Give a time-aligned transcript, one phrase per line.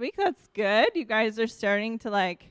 [0.00, 0.14] week.
[0.16, 0.88] That's good.
[0.94, 2.50] You guys are starting to like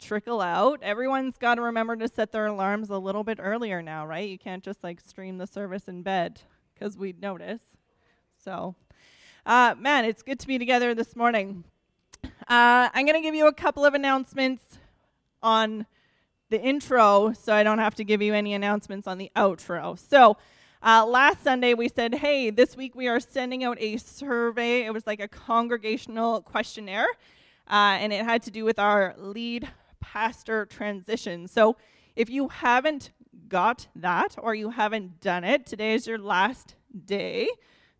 [0.00, 0.82] trickle out.
[0.82, 4.28] Everyone's got to remember to set their alarms a little bit earlier now, right?
[4.28, 6.40] You can't just like stream the service in bed
[6.74, 7.60] because we'd notice.
[8.44, 8.74] So,
[9.46, 11.62] uh, man, it's good to be together this morning.
[12.24, 14.78] Uh, I'm going to give you a couple of announcements
[15.40, 15.86] on
[16.50, 19.96] the intro so I don't have to give you any announcements on the outro.
[19.96, 20.36] So,
[20.82, 24.84] uh, last Sunday we said, hey, this week we are sending out a survey.
[24.84, 27.08] It was like a congregational questionnaire,
[27.68, 29.68] uh, and it had to do with our lead
[30.00, 31.48] pastor transition.
[31.48, 31.76] So,
[32.14, 33.10] if you haven't
[33.48, 36.74] got that or you haven't done it, today is your last
[37.06, 37.48] day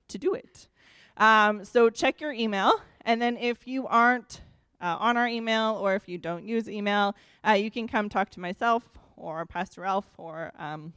[0.08, 0.68] to do it.
[1.16, 4.42] Um, so, check your email, and then if you aren't
[4.80, 7.16] uh, on our email or if you don't use email,
[7.46, 8.84] uh, you can come talk to myself
[9.16, 10.92] or Pastor Ralph or um,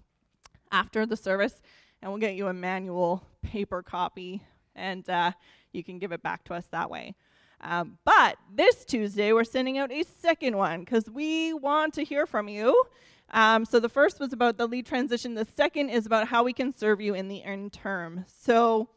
[0.72, 1.62] after the service,
[2.02, 4.42] and we'll get you a manual paper copy
[4.76, 5.32] and uh,
[5.74, 7.16] you can give it back to us that way.
[7.62, 12.26] Um, but this Tuesday, we're sending out a second one because we want to hear
[12.26, 12.84] from you.
[13.32, 15.36] Um, so the first was about the lead transition.
[15.36, 18.26] The second is about how we can serve you in the end term.
[18.28, 18.90] So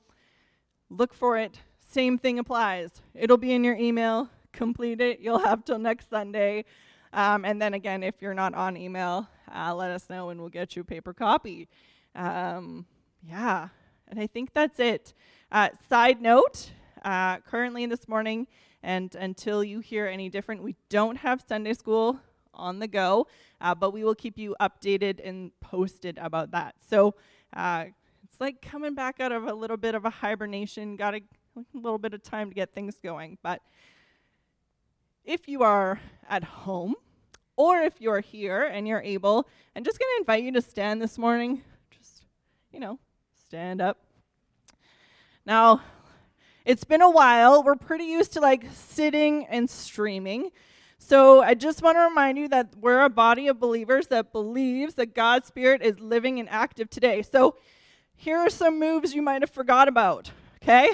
[0.88, 1.60] look for it.
[1.78, 3.02] Same thing applies.
[3.14, 5.20] It'll be in your email complete it.
[5.20, 6.64] You'll have till next Sunday.
[7.12, 10.48] Um, and then again, if you're not on email, uh, let us know and we'll
[10.48, 11.68] get you a paper copy.
[12.14, 12.86] Um,
[13.28, 13.68] yeah,
[14.08, 15.14] and I think that's it.
[15.50, 16.70] Uh, side note
[17.04, 18.46] uh, currently this morning,
[18.82, 22.18] and until you hear any different, we don't have Sunday school
[22.52, 23.26] on the go,
[23.60, 26.74] uh, but we will keep you updated and posted about that.
[26.88, 27.14] So
[27.54, 27.86] uh,
[28.22, 31.20] it's like coming back out of a little bit of a hibernation, got a,
[31.72, 33.38] little bit of time to get things going.
[33.42, 33.62] But
[35.24, 36.94] if you are at home
[37.56, 41.00] or if you're here and you're able, I'm just going to invite you to stand
[41.00, 41.62] this morning.
[41.90, 42.26] Just,
[42.72, 42.98] you know,
[43.44, 43.98] stand up.
[45.44, 45.82] Now,
[46.64, 47.62] it's been a while.
[47.62, 50.50] We're pretty used to like sitting and streaming.
[50.98, 54.94] So I just want to remind you that we're a body of believers that believes
[54.94, 57.20] that God's Spirit is living and active today.
[57.20, 57.56] So
[58.16, 60.30] here are some moves you might have forgot about,
[60.62, 60.92] okay?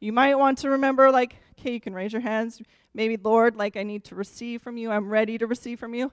[0.00, 2.62] You might want to remember, like, okay, you can raise your hands.
[2.94, 4.90] Maybe, Lord, like I need to receive from you.
[4.90, 6.10] I'm ready to receive from you.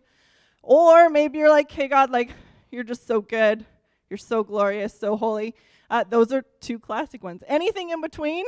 [0.61, 2.31] Or maybe you're like, hey, God, like
[2.69, 3.65] you're just so good.
[4.11, 5.55] You're so glorious, so holy.
[5.89, 7.45] Uh, those are two classic ones.
[7.47, 8.43] Anything in between,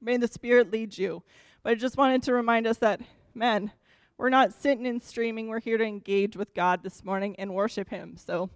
[0.00, 1.24] may the Spirit lead you.
[1.64, 3.00] But I just wanted to remind us that,
[3.34, 3.72] man,
[4.16, 5.48] we're not sitting and streaming.
[5.48, 8.16] We're here to engage with God this morning and worship Him.
[8.16, 8.50] So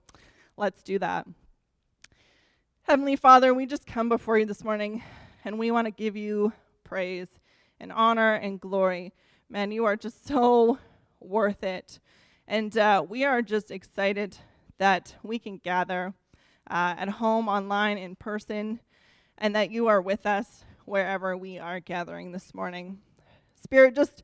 [0.57, 1.27] let's do that.
[2.83, 5.03] Heavenly Father, we just come before you this morning
[5.45, 6.53] and we want to give you
[6.85, 7.41] praise
[7.81, 9.13] and honor and glory.
[9.51, 10.79] Man, you are just so
[11.19, 11.99] worth it.
[12.47, 14.37] And uh, we are just excited
[14.79, 16.15] that we can gather
[16.69, 18.81] uh, at home, online, in person,
[19.39, 22.99] and that you are with us wherever we are gathering this morning.
[23.55, 24.23] Spirit, just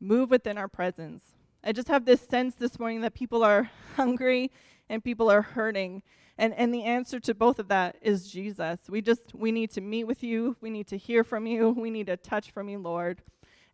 [0.00, 1.22] move within our presence.
[1.64, 4.50] I just have this sense this morning that people are hungry
[4.88, 6.02] and people are hurting.
[6.38, 8.80] And, and the answer to both of that is Jesus.
[8.88, 10.56] We just, we need to meet with you.
[10.60, 11.70] We need to hear from you.
[11.70, 13.22] We need a touch from you, Lord.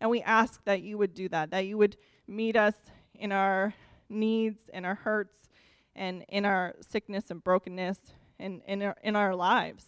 [0.01, 2.75] And we ask that you would do that, that you would meet us
[3.15, 3.75] in our
[4.09, 5.48] needs and our hurts
[5.99, 7.99] and in our sickness and brokenness
[8.39, 9.85] and in our, in our lives.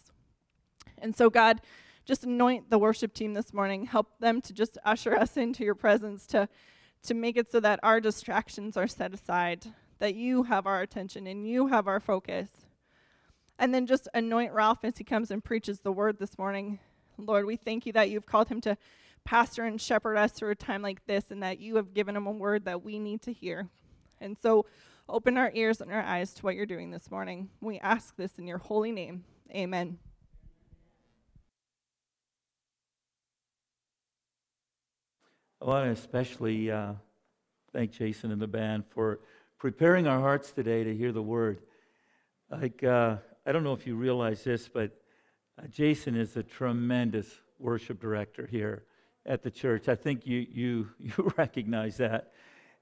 [0.97, 1.61] And so, God,
[2.05, 3.85] just anoint the worship team this morning.
[3.85, 6.49] Help them to just usher us into your presence, to,
[7.03, 9.65] to make it so that our distractions are set aside,
[9.99, 12.49] that you have our attention and you have our focus.
[13.57, 16.79] And then just anoint Ralph as he comes and preaches the word this morning.
[17.17, 18.77] Lord, we thank you that you've called him to
[19.23, 22.27] pastor and shepherd us through a time like this and that you have given him
[22.27, 23.69] a word that we need to hear.
[24.19, 24.65] And so
[25.11, 27.49] open our ears and our eyes to what you're doing this morning.
[27.59, 29.25] We ask this in your holy name.
[29.53, 29.99] Amen.
[35.61, 36.93] I want to especially uh,
[37.73, 39.19] thank Jason and the band for
[39.59, 41.61] preparing our hearts today to hear the word.
[42.49, 44.91] Like, uh, I don't know if you realize this, but
[45.61, 47.27] uh, Jason is a tremendous
[47.59, 48.85] worship director here
[49.25, 49.87] at the church.
[49.87, 52.31] I think you, you, you recognize that.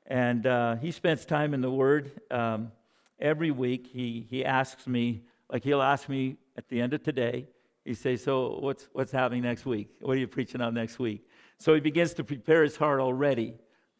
[0.09, 2.11] And uh, he spends time in the Word.
[2.31, 2.71] Um,
[3.19, 5.21] every week, he, he asks me,
[5.51, 7.47] like he'll ask me at the end of today,
[7.85, 9.89] he says, So what's, what's happening next week?
[10.01, 11.27] What are you preaching on next week?
[11.59, 13.55] So he begins to prepare his heart already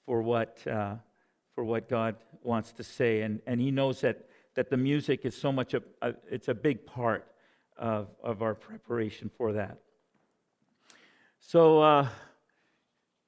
[0.06, 0.96] for what, uh,
[1.54, 3.22] for what God wants to say.
[3.22, 6.54] And, and he knows that, that the music is so much, a, a, it's a
[6.56, 7.28] big part
[7.78, 9.78] of, of our preparation for that.
[11.40, 12.08] So, uh,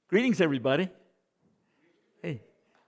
[0.09, 0.89] greetings, everybody.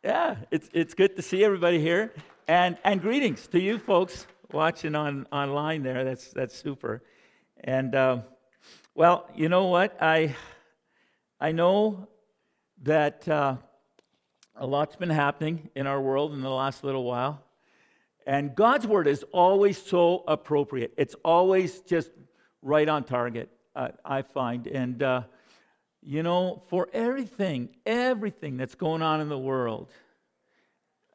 [0.03, 2.11] Yeah, it's, it's good to see everybody here.
[2.45, 6.03] And, and greetings to you folks watching on, online there.
[6.03, 7.01] That's, that's super.
[7.63, 8.17] And, uh,
[8.95, 9.95] well, you know what?
[10.03, 10.35] I,
[11.39, 12.09] I know
[12.81, 13.55] that uh,
[14.57, 17.41] a lot's been happening in our world in the last little while.
[18.27, 20.93] And God's word is always so appropriate.
[20.97, 22.11] It's always just
[22.61, 24.67] right on target, uh, I find.
[24.67, 25.21] And, uh,
[26.05, 29.91] you know, for everything, everything that's going on in the world,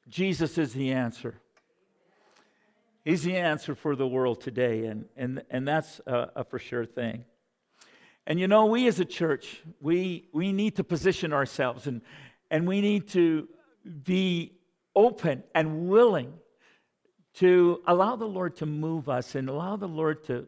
[0.08, 1.34] Jesus is the answer.
[3.04, 6.84] He's the answer for the world today, and, and, and that's a, a for sure
[6.84, 7.24] thing.
[8.26, 12.02] And you know, we as a church, we, we need to position ourselves and,
[12.50, 13.48] and we need to
[14.04, 14.58] be
[14.94, 16.34] open and willing
[17.36, 20.46] to allow the Lord to move us and allow the Lord to,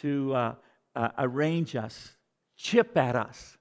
[0.00, 0.54] to uh,
[0.94, 2.16] uh, arrange us,
[2.56, 3.56] chip at us,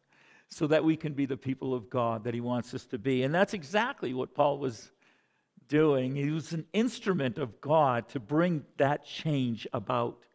[0.51, 3.24] so that we can be the people of God that He wants us to be.
[3.24, 4.92] And that's exactly what Paul was
[5.69, 6.15] doing.
[6.15, 10.25] He was an instrument of God to bring that change about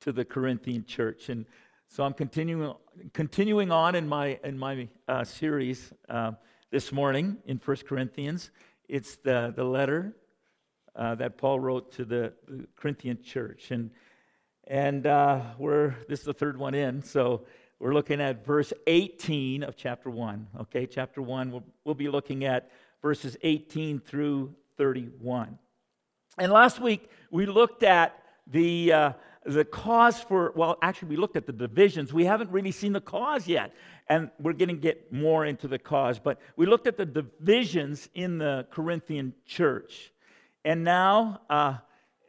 [0.00, 1.28] to the Corinthian church.
[1.28, 1.44] And
[1.88, 2.72] so I'm continuing,
[3.12, 6.32] continuing on in my, in my uh, series uh,
[6.70, 8.52] this morning in 1 Corinthians.
[8.88, 10.14] It's the, the letter
[10.94, 13.72] uh, that Paul wrote to the, the Corinthian church.
[13.72, 13.90] And,
[14.68, 17.44] and uh, we're, this is the third one in, so
[17.84, 20.46] we're looking at verse 18 of chapter 1.
[20.60, 22.70] Okay, chapter 1, we'll, we'll be looking at
[23.02, 25.58] verses 18 through 31.
[26.38, 29.12] And last week, we looked at the, uh,
[29.44, 32.10] the cause for, well, actually, we looked at the divisions.
[32.10, 33.74] We haven't really seen the cause yet.
[34.08, 36.18] And we're going to get more into the cause.
[36.18, 40.10] But we looked at the divisions in the Corinthian church.
[40.64, 41.74] And now, uh,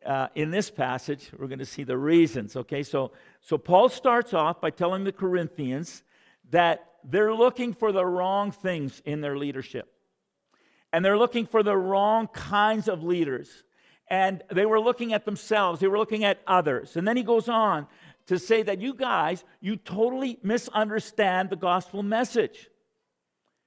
[0.06, 2.56] uh, in this passage, we're going to see the reasons.
[2.56, 3.12] Okay, so,
[3.42, 6.04] so Paul starts off by telling the Corinthians
[6.52, 9.92] that they're looking for the wrong things in their leadership.
[10.94, 13.64] And they're looking for the wrong kinds of leaders.
[14.08, 16.96] And they were looking at themselves, they were looking at others.
[16.96, 17.88] And then he goes on
[18.28, 22.70] to say that you guys, you totally misunderstand the gospel message.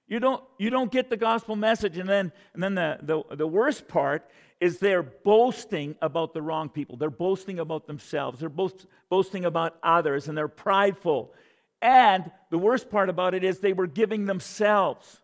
[0.08, 1.98] You don't, you don't get the gospel message.
[1.98, 4.28] And then, and then the, the, the worst part
[4.58, 6.96] is they're boasting about the wrong people.
[6.96, 8.40] They're boasting about themselves.
[8.40, 11.32] They're boast, boasting about others, and they're prideful.
[11.80, 15.20] And the worst part about it is they were giving themselves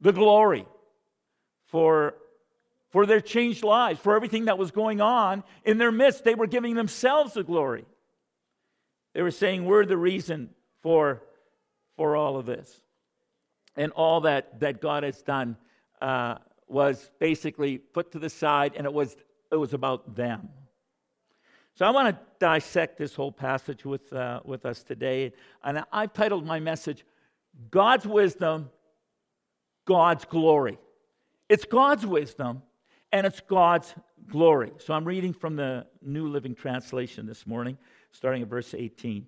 [0.00, 0.66] the glory
[1.66, 2.14] for,
[2.90, 6.24] for their changed lives, for everything that was going on in their midst.
[6.24, 7.86] They were giving themselves the glory.
[9.14, 10.50] They were saying, We're the reason
[10.82, 11.22] for,
[11.96, 12.80] for all of this.
[13.76, 15.56] And all that, that God has done.
[16.00, 16.36] Uh,
[16.68, 19.16] was basically put to the side and it was,
[19.50, 20.48] it was about them.
[21.74, 25.32] So I want to dissect this whole passage with, uh, with us today.
[25.62, 27.04] And I've titled my message,
[27.70, 28.70] God's Wisdom,
[29.84, 30.78] God's Glory.
[31.48, 32.62] It's God's wisdom
[33.12, 33.94] and it's God's
[34.28, 34.72] glory.
[34.78, 37.76] So I'm reading from the New Living Translation this morning,
[38.12, 39.26] starting at verse 18.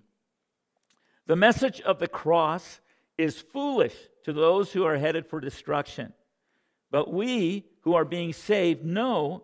[1.27, 2.81] The message of the cross
[3.17, 3.95] is foolish
[4.27, 6.13] to those who are headed for destruction
[6.91, 9.43] but we who are being saved know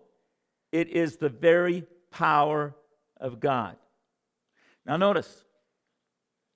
[0.71, 2.75] it is the very power
[3.17, 3.75] of God.
[4.85, 5.45] Now, notice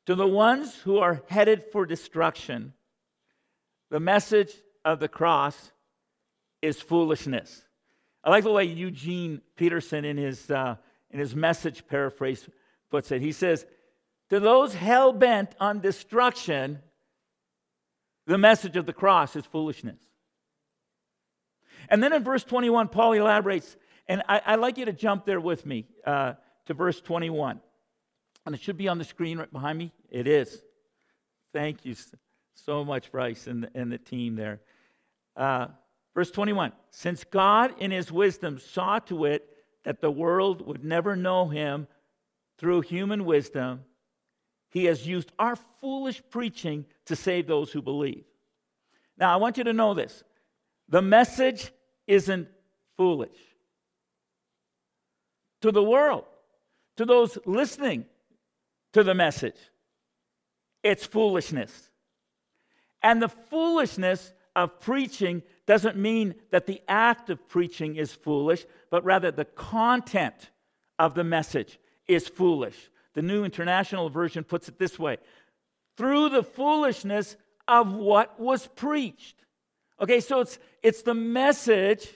[0.05, 2.73] to the ones who are headed for destruction,
[3.89, 4.53] the message
[4.85, 5.71] of the cross
[6.61, 7.61] is foolishness.
[8.23, 10.75] I like the way Eugene Peterson, in his, uh,
[11.11, 12.49] in his message paraphrase,
[12.89, 13.21] puts it.
[13.21, 13.65] He says,
[14.29, 16.79] To those hell bent on destruction,
[18.27, 19.99] the message of the cross is foolishness.
[21.89, 25.39] And then in verse 21, Paul elaborates, and I, would like you to jump there
[25.39, 26.33] with me uh,
[26.65, 27.61] to verse 21.
[28.45, 29.93] And it should be on the screen right behind me.
[30.09, 30.61] It is.
[31.53, 31.95] Thank you
[32.53, 34.59] so much, Bryce, and, and the team there.
[35.35, 35.67] Uh,
[36.13, 39.47] verse 21 Since God, in his wisdom, saw to it
[39.85, 41.87] that the world would never know him
[42.57, 43.81] through human wisdom,
[44.77, 48.25] he has used our foolish preaching to save those who believe.
[49.17, 50.23] Now, I want you to know this
[50.87, 51.71] the message
[52.05, 52.47] isn't
[52.95, 53.37] foolish.
[55.61, 56.25] To the world,
[56.97, 58.05] to those listening
[58.93, 59.57] to the message,
[60.83, 61.89] it's foolishness.
[63.01, 69.03] And the foolishness of preaching doesn't mean that the act of preaching is foolish, but
[69.03, 70.51] rather the content
[70.99, 72.91] of the message is foolish.
[73.17, 75.17] The New International Version puts it this way
[75.97, 77.35] through the foolishness
[77.67, 79.43] of what was preached.
[79.99, 82.07] Okay, so it's, it's the message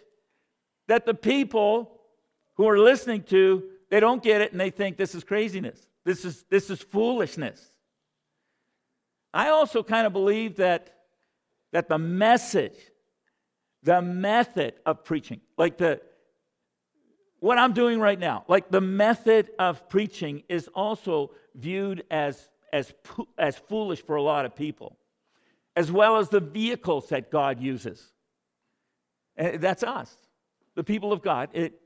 [0.88, 2.02] that the people
[2.54, 5.88] who are listening to, they don't get it and they think this is craziness.
[6.06, 7.60] This is, this is foolishness.
[9.34, 10.98] I also kind of believe that,
[11.72, 12.78] that the message,
[13.82, 16.00] the method of preaching, like the
[17.42, 22.94] what I'm doing right now, like the method of preaching is also viewed as, as,
[23.38, 24.96] as foolish for a lot of people.
[25.76, 28.12] as well as the vehicles that God uses.
[29.36, 30.14] And that's us,
[30.76, 31.50] the people of God.
[31.54, 31.80] It,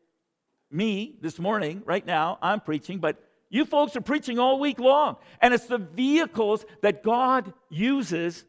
[0.71, 5.17] me, this morning, right now, I'm preaching, but you folks are preaching all week long.
[5.39, 8.43] And it's the vehicles that God uses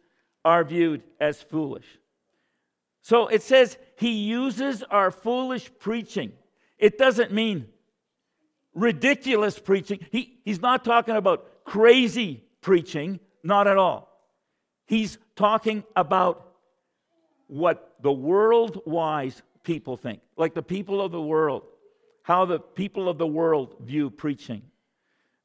[0.44, 1.86] are viewed as foolish.
[3.02, 6.32] So it says he uses our foolish preaching.
[6.78, 7.68] It doesn't mean
[8.75, 10.06] ridiculous preaching.
[10.11, 14.09] He, he's not talking about crazy preaching, not at all.
[14.87, 16.54] He's talking about
[17.49, 21.62] what the world wise people think, like the people of the world,
[22.23, 24.62] how the people of the world view preaching.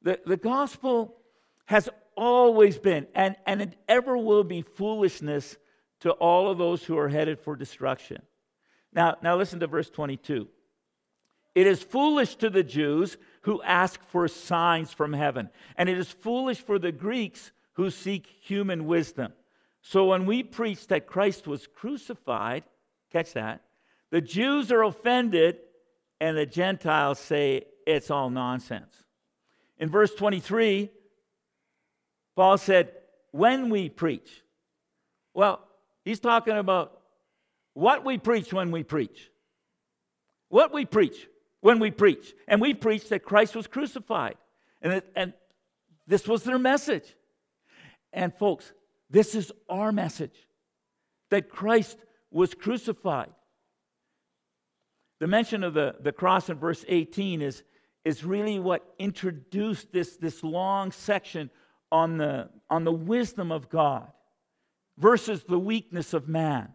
[0.02, 1.16] The, the gospel
[1.64, 5.56] has always been, and, and it ever will be, foolishness
[6.00, 8.20] to all of those who are headed for destruction.
[8.92, 10.48] Now, now listen to verse 22.
[11.54, 16.10] It is foolish to the Jews who ask for signs from heaven, and it is
[16.10, 19.32] foolish for the Greeks who seek human wisdom.
[19.82, 22.64] So when we preach that Christ was crucified,
[23.10, 23.62] catch that,
[24.10, 25.58] the Jews are offended,
[26.20, 28.94] and the Gentiles say it's all nonsense.
[29.78, 30.90] In verse 23,
[32.36, 32.92] Paul said,
[33.32, 34.42] When we preach.
[35.34, 35.66] Well,
[36.04, 37.00] he's talking about
[37.74, 39.30] what we preach when we preach.
[40.48, 41.26] What we preach
[41.62, 42.34] when we preach.
[42.46, 44.34] And we preach that Christ was crucified.
[44.82, 45.32] And, it, and
[46.06, 47.16] this was their message.
[48.12, 48.70] And folks,
[49.08, 50.36] this is our message
[51.30, 51.96] that Christ
[52.30, 53.30] was crucified.
[55.20, 57.62] The mention of the, the cross in verse 18 is,
[58.04, 61.48] is really what introduced this, this long section
[61.92, 64.10] on the, on the wisdom of God
[64.98, 66.72] versus the weakness of man.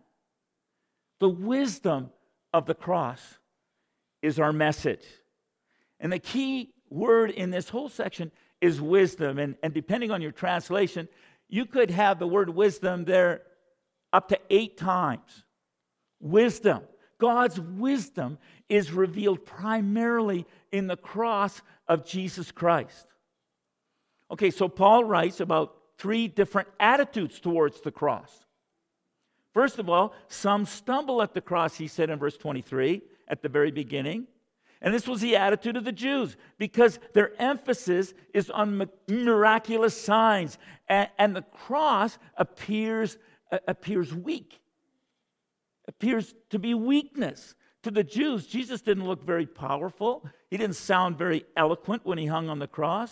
[1.19, 2.11] The wisdom
[2.53, 3.21] of the cross
[4.21, 5.05] is our message.
[5.99, 8.31] And the key word in this whole section
[8.61, 9.39] is wisdom.
[9.39, 11.07] And, and depending on your translation,
[11.49, 13.41] you could have the word wisdom there
[14.11, 15.43] up to eight times.
[16.19, 16.81] Wisdom.
[17.19, 18.37] God's wisdom
[18.69, 23.07] is revealed primarily in the cross of Jesus Christ.
[24.29, 28.31] Okay, so Paul writes about three different attitudes towards the cross.
[29.53, 33.49] First of all, some stumble at the cross, he said in verse 23 at the
[33.49, 34.27] very beginning.
[34.81, 40.57] And this was the attitude of the Jews because their emphasis is on miraculous signs,
[40.87, 43.17] and, and the cross appears,
[43.51, 44.59] uh, appears weak,
[45.87, 47.55] appears to be weakness.
[47.83, 52.27] To the Jews, Jesus didn't look very powerful, he didn't sound very eloquent when he
[52.27, 53.11] hung on the cross.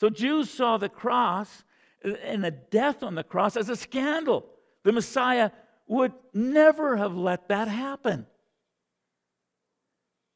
[0.00, 1.62] So Jews saw the cross
[2.02, 4.46] and the death on the cross as a scandal.
[4.82, 5.50] The Messiah
[5.86, 8.26] would never have let that happen.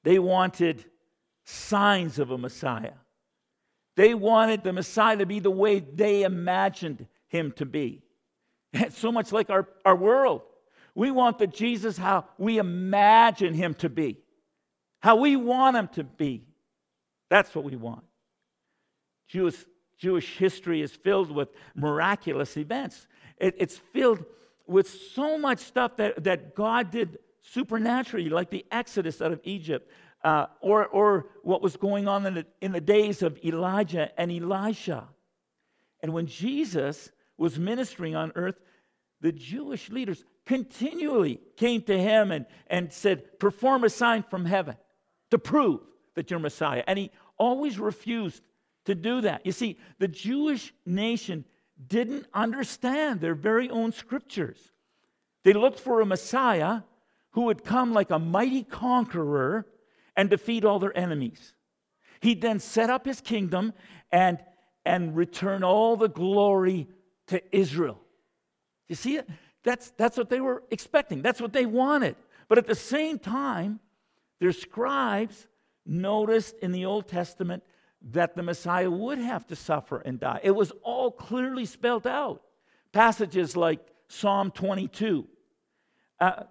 [0.06, 0.84] They wanted
[1.42, 2.92] signs of a Messiah.
[3.96, 8.04] They wanted the Messiah to be the way they imagined him to be.
[8.72, 10.42] It's so much like our, our world.
[10.94, 14.18] We want the Jesus how we imagine him to be,
[15.00, 16.46] how we want him to be.
[17.28, 18.04] That's what we want.
[19.26, 19.56] Jewish,
[19.98, 23.08] Jewish history is filled with miraculous events.
[23.38, 24.24] It, it's filled
[24.68, 27.18] with so much stuff that, that God did
[27.52, 29.90] supernaturally, like the Exodus out of Egypt,
[30.24, 34.30] uh, or, or what was going on in the, in the days of Elijah and
[34.30, 35.08] Elisha.
[36.00, 38.56] And when Jesus was ministering on earth,
[39.20, 44.76] the Jewish leaders continually came to him and, and said, Perform a sign from heaven
[45.30, 45.80] to prove
[46.14, 46.82] that you're Messiah.
[46.86, 48.42] And he always refused
[48.86, 49.44] to do that.
[49.44, 51.44] You see, the Jewish nation
[51.86, 54.72] didn't understand their very own scriptures.
[55.44, 56.82] They looked for a Messiah
[57.36, 59.66] who would come like a mighty conqueror
[60.16, 61.52] and defeat all their enemies.
[62.20, 63.74] He'd then set up his kingdom
[64.10, 64.38] and,
[64.86, 66.88] and return all the glory
[67.26, 68.00] to Israel.
[68.88, 69.28] You see it?
[69.64, 72.16] That's, that's what they were expecting, that's what they wanted.
[72.48, 73.80] But at the same time,
[74.40, 75.46] their scribes
[75.84, 77.62] noticed in the Old Testament
[78.12, 80.40] that the Messiah would have to suffer and die.
[80.42, 82.40] It was all clearly spelled out.
[82.92, 85.26] Passages like Psalm 22
[86.18, 86.44] uh,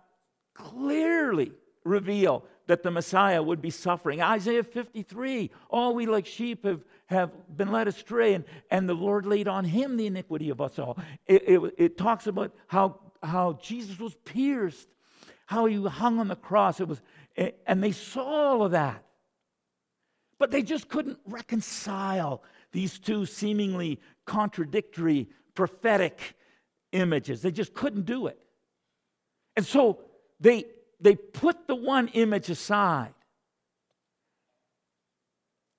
[0.55, 1.51] clearly
[1.83, 4.21] reveal that the Messiah would be suffering.
[4.21, 9.25] Isaiah 53 all we like sheep have, have been led astray, and, and the Lord
[9.27, 10.97] laid on him the iniquity of us all.
[11.27, 14.87] It, it, it talks about how, how Jesus was pierced,
[15.45, 16.79] how he hung on the cross.
[16.79, 17.01] It was,
[17.67, 19.03] and they saw all of that.
[20.37, 26.35] But they just couldn't reconcile these two seemingly contradictory prophetic
[26.91, 27.41] images.
[27.41, 28.39] They just couldn't do it.
[29.55, 29.99] And so
[30.39, 30.65] they,
[30.99, 33.13] they put the one image aside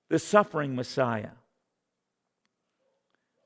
[0.09, 1.31] the suffering Messiah.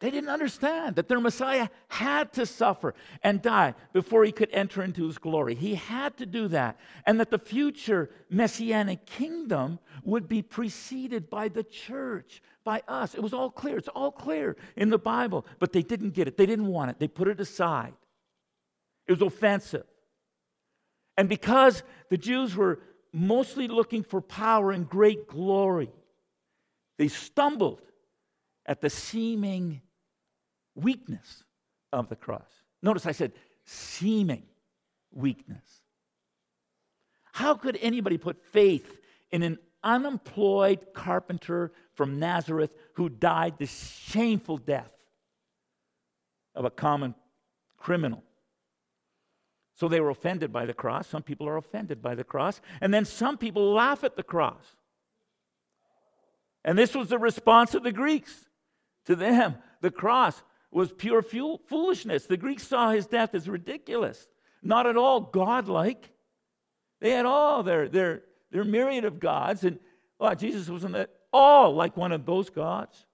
[0.01, 4.81] They didn't understand that their Messiah had to suffer and die before he could enter
[4.81, 5.53] into his glory.
[5.53, 6.79] He had to do that.
[7.05, 13.13] And that the future messianic kingdom would be preceded by the church, by us.
[13.13, 13.77] It was all clear.
[13.77, 15.45] It's all clear in the Bible.
[15.59, 16.35] But they didn't get it.
[16.35, 16.97] They didn't want it.
[16.97, 17.93] They put it aside.
[19.07, 19.85] It was offensive.
[21.21, 22.79] And because the Jews were
[23.13, 25.91] mostly looking for power and great glory,
[26.97, 27.83] they stumbled
[28.65, 29.81] at the seeming
[30.73, 31.43] weakness
[31.93, 32.49] of the cross.
[32.81, 33.33] Notice I said
[33.65, 34.41] seeming
[35.11, 35.83] weakness.
[37.33, 38.99] How could anybody put faith
[39.29, 44.91] in an unemployed carpenter from Nazareth who died the shameful death
[46.55, 47.13] of a common
[47.77, 48.23] criminal?
[49.81, 51.07] So they were offended by the cross.
[51.07, 52.61] Some people are offended by the cross.
[52.81, 54.63] And then some people laugh at the cross.
[56.63, 58.45] And this was the response of the Greeks
[59.05, 59.55] to them.
[59.81, 62.27] The cross was pure foolishness.
[62.27, 64.27] The Greeks saw his death as ridiculous,
[64.61, 66.11] not at all godlike.
[66.99, 68.21] They had all their, their,
[68.51, 69.79] their myriad of gods, and
[70.19, 73.07] well, Jesus wasn't at all like one of those gods.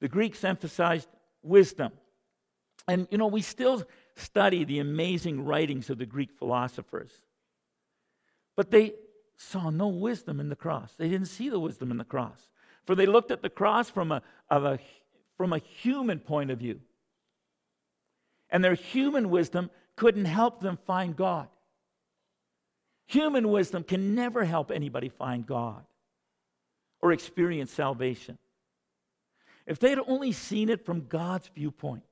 [0.00, 1.08] The Greeks emphasized
[1.44, 1.92] wisdom.
[2.88, 3.84] And you know, we still
[4.16, 7.10] study the amazing writings of the Greek philosophers.
[8.56, 8.94] But they
[9.36, 10.92] saw no wisdom in the cross.
[10.98, 12.48] They didn't see the wisdom in the cross.
[12.86, 14.78] For they looked at the cross from a, a
[15.36, 16.80] from a human point of view.
[18.50, 21.48] And their human wisdom couldn't help them find God.
[23.06, 25.84] Human wisdom can never help anybody find God
[27.00, 28.38] or experience salvation.
[29.66, 32.02] If they had only seen it from God's viewpoint,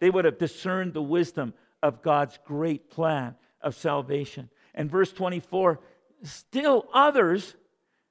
[0.00, 4.50] they would have discerned the wisdom of God's great plan of salvation.
[4.74, 5.80] And verse 24
[6.22, 7.54] still others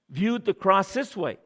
[0.09, 1.37] viewed the cross this way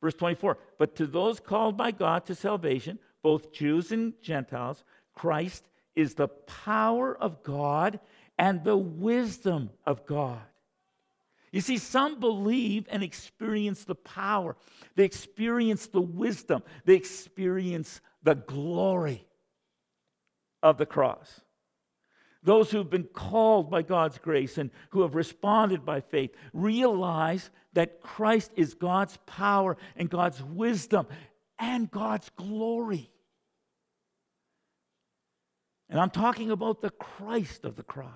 [0.00, 4.84] Verse 24, but to those called by God to salvation, both Jews and Gentiles,
[5.14, 7.98] Christ is the power of God
[8.38, 10.42] and the wisdom of God.
[11.50, 14.56] You see, some believe and experience the power,
[14.94, 19.26] they experience the wisdom, they experience the glory
[20.70, 21.40] of the cross.
[22.42, 28.00] Those who've been called by God's grace and who have responded by faith realize that
[28.00, 31.06] Christ is God's power and God's wisdom
[31.58, 33.10] and God's glory.
[35.88, 38.10] And I'm talking about the Christ of the cross.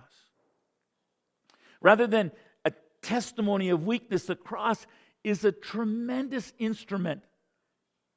[1.81, 2.31] Rather than
[2.65, 4.87] a testimony of weakness, the cross
[5.25, 7.23] is a tremendous instrument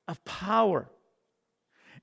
[0.07, 0.89] of power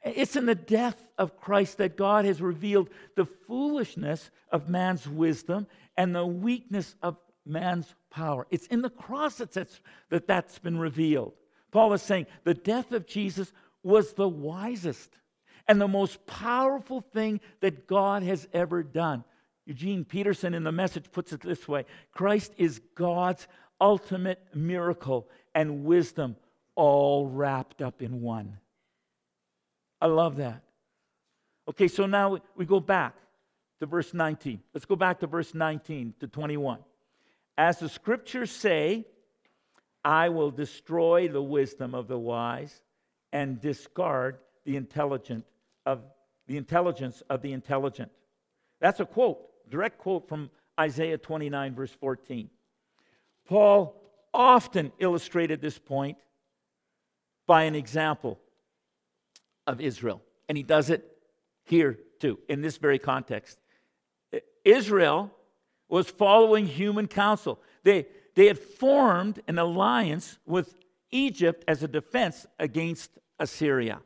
[0.02, 5.66] it's in the death of Christ that God has revealed the foolishness of man's wisdom
[5.96, 8.46] and the weakness of man's power.
[8.50, 11.34] It's in the cross that that's, that that's been revealed.
[11.70, 15.10] Paul is saying the death of Jesus was the wisest
[15.68, 19.24] and the most powerful thing that God has ever done.
[19.66, 23.46] Eugene Peterson in the message puts it this way Christ is God's
[23.80, 26.36] ultimate miracle and wisdom
[26.74, 28.58] all wrapped up in one.
[30.00, 30.62] I love that.
[31.68, 33.14] Okay, so now we go back
[33.80, 34.60] to verse 19.
[34.74, 36.78] Let's go back to verse 19 to 21.
[37.56, 39.06] As the scriptures say,
[40.04, 42.82] I will destroy the wisdom of the wise
[43.32, 45.44] and discard the intelligent
[45.86, 46.00] of
[46.46, 48.10] the intelligence of the intelligent.
[48.80, 52.48] That's a quote, direct quote from Isaiah 29, verse 14.
[53.46, 53.94] Paul
[54.32, 56.16] often illustrated this point
[57.46, 58.38] by an example
[59.66, 60.22] of Israel.
[60.48, 61.04] And he does it
[61.64, 63.58] here too, in this very context.
[64.64, 65.30] Israel
[65.88, 67.60] was following human counsel.
[67.82, 70.74] They, they had formed an alliance with
[71.10, 74.00] Egypt as a defense against Assyria.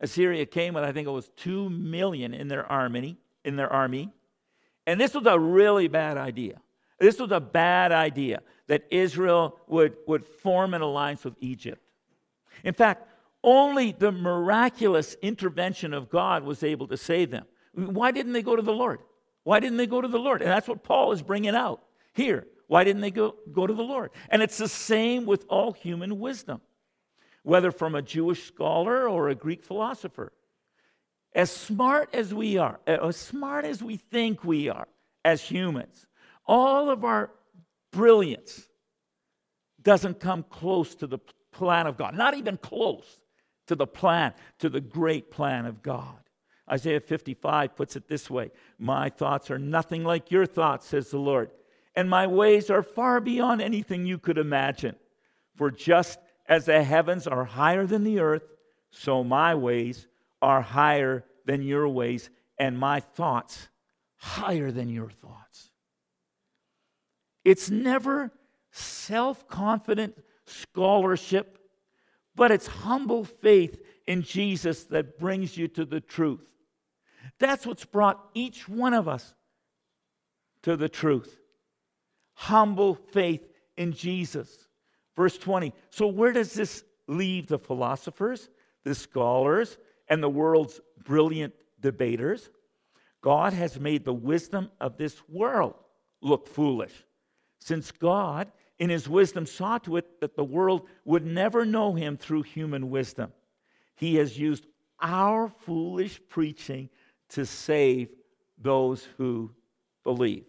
[0.00, 4.12] Assyria came with, I think it was two million in their army, in their army.
[4.86, 6.60] And this was a really bad idea.
[6.98, 11.80] This was a bad idea that Israel would, would form an alliance with Egypt.
[12.64, 13.08] In fact,
[13.42, 17.44] only the miraculous intervention of God was able to save them.
[17.74, 19.00] Why didn't they go to the Lord?
[19.44, 20.42] Why didn't they go to the Lord?
[20.42, 22.46] And that's what Paul is bringing out here.
[22.68, 24.10] Why didn't they go, go to the Lord?
[24.28, 26.60] And it's the same with all human wisdom,
[27.42, 30.32] whether from a Jewish scholar or a Greek philosopher.
[31.34, 34.86] As smart as we are, as smart as we think we are
[35.24, 36.06] as humans,
[36.46, 37.30] all of our
[37.90, 38.68] brilliance
[39.82, 41.18] doesn't come close to the
[41.50, 43.18] plan of God, not even close
[43.66, 46.16] to the plan, to the great plan of God.
[46.70, 51.18] Isaiah 55 puts it this way My thoughts are nothing like your thoughts, says the
[51.18, 51.50] Lord,
[51.94, 54.96] and my ways are far beyond anything you could imagine.
[55.56, 58.44] For just as the heavens are higher than the earth,
[58.90, 60.06] so my ways
[60.40, 63.68] are higher than your ways, and my thoughts
[64.16, 65.70] higher than your thoughts.
[67.44, 68.32] It's never
[68.70, 71.58] self confident scholarship,
[72.34, 76.40] but it's humble faith in Jesus that brings you to the truth.
[77.38, 79.34] That's what's brought each one of us
[80.62, 81.38] to the truth.
[82.34, 84.68] Humble faith in Jesus.
[85.16, 85.72] Verse 20.
[85.90, 88.48] So, where does this leave the philosophers,
[88.84, 89.76] the scholars,
[90.08, 92.50] and the world's brilliant debaters?
[93.22, 95.74] God has made the wisdom of this world
[96.20, 97.04] look foolish,
[97.60, 98.50] since God,
[98.82, 102.90] in his wisdom, saw to it that the world would never know him through human
[102.90, 103.32] wisdom.
[103.94, 104.66] He has used
[105.00, 106.88] our foolish preaching
[107.28, 108.08] to save
[108.58, 109.52] those who
[110.02, 110.46] believe.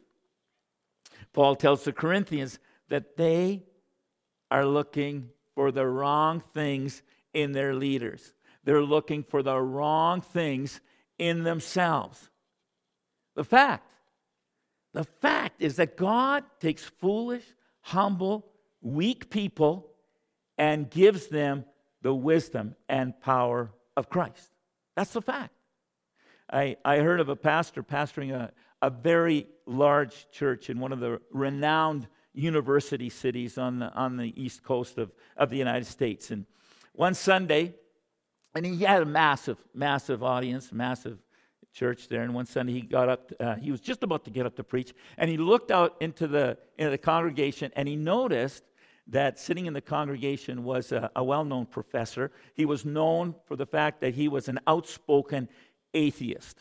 [1.31, 2.57] Paul tells the Corinthians
[2.89, 3.61] that they
[4.49, 7.03] are looking for the wrong things
[7.35, 8.33] in their leaders.
[8.63, 10.81] They're looking for the wrong things
[11.19, 12.31] in themselves.
[13.35, 13.91] The fact,
[14.91, 17.43] the fact is that God takes foolish,
[17.83, 18.45] humble,
[18.81, 19.91] weak people
[20.57, 21.65] and gives them
[22.01, 24.49] the wisdom and power of Christ.
[24.95, 25.53] That's the fact.
[26.51, 30.99] I, I heard of a pastor pastoring a, a very large church in one of
[30.99, 36.31] the renowned university cities on the, on the east coast of, of the United States.
[36.31, 36.45] And
[36.93, 37.75] one Sunday,
[38.55, 41.19] and he had a massive, massive audience, massive
[41.73, 42.21] church there.
[42.21, 44.63] And one Sunday he got up, uh, he was just about to get up to
[44.63, 48.63] preach, and he looked out into the, into the congregation and he noticed
[49.07, 52.31] that sitting in the congregation was a, a well known professor.
[52.53, 55.49] He was known for the fact that he was an outspoken
[55.93, 56.57] atheist.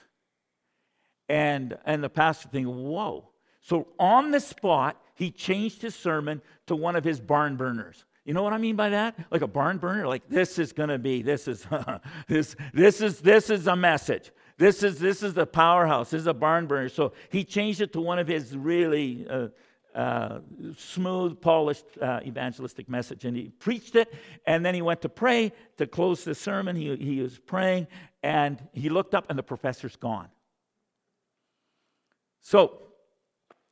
[1.29, 3.29] And, and the pastor thinking, whoa.
[3.61, 8.05] So on the spot, he changed his sermon to one of his barn burners.
[8.25, 9.19] You know what I mean by that?
[9.31, 10.07] Like a barn burner?
[10.07, 11.67] Like this is gonna be, this is
[12.29, 14.31] this this is this is a message.
[14.63, 16.11] This is this is the powerhouse.
[16.11, 16.89] This is a barn burner.
[16.89, 19.49] So he changed it to one of his really uh,
[19.93, 20.39] uh,
[20.77, 23.25] smooth, polished uh, evangelistic message.
[23.25, 24.15] And he preached it,
[24.47, 26.77] and then he went to pray to close the sermon.
[26.77, 27.89] He, he was praying,
[28.23, 30.29] and he looked up, and the professor's gone.
[32.41, 32.83] So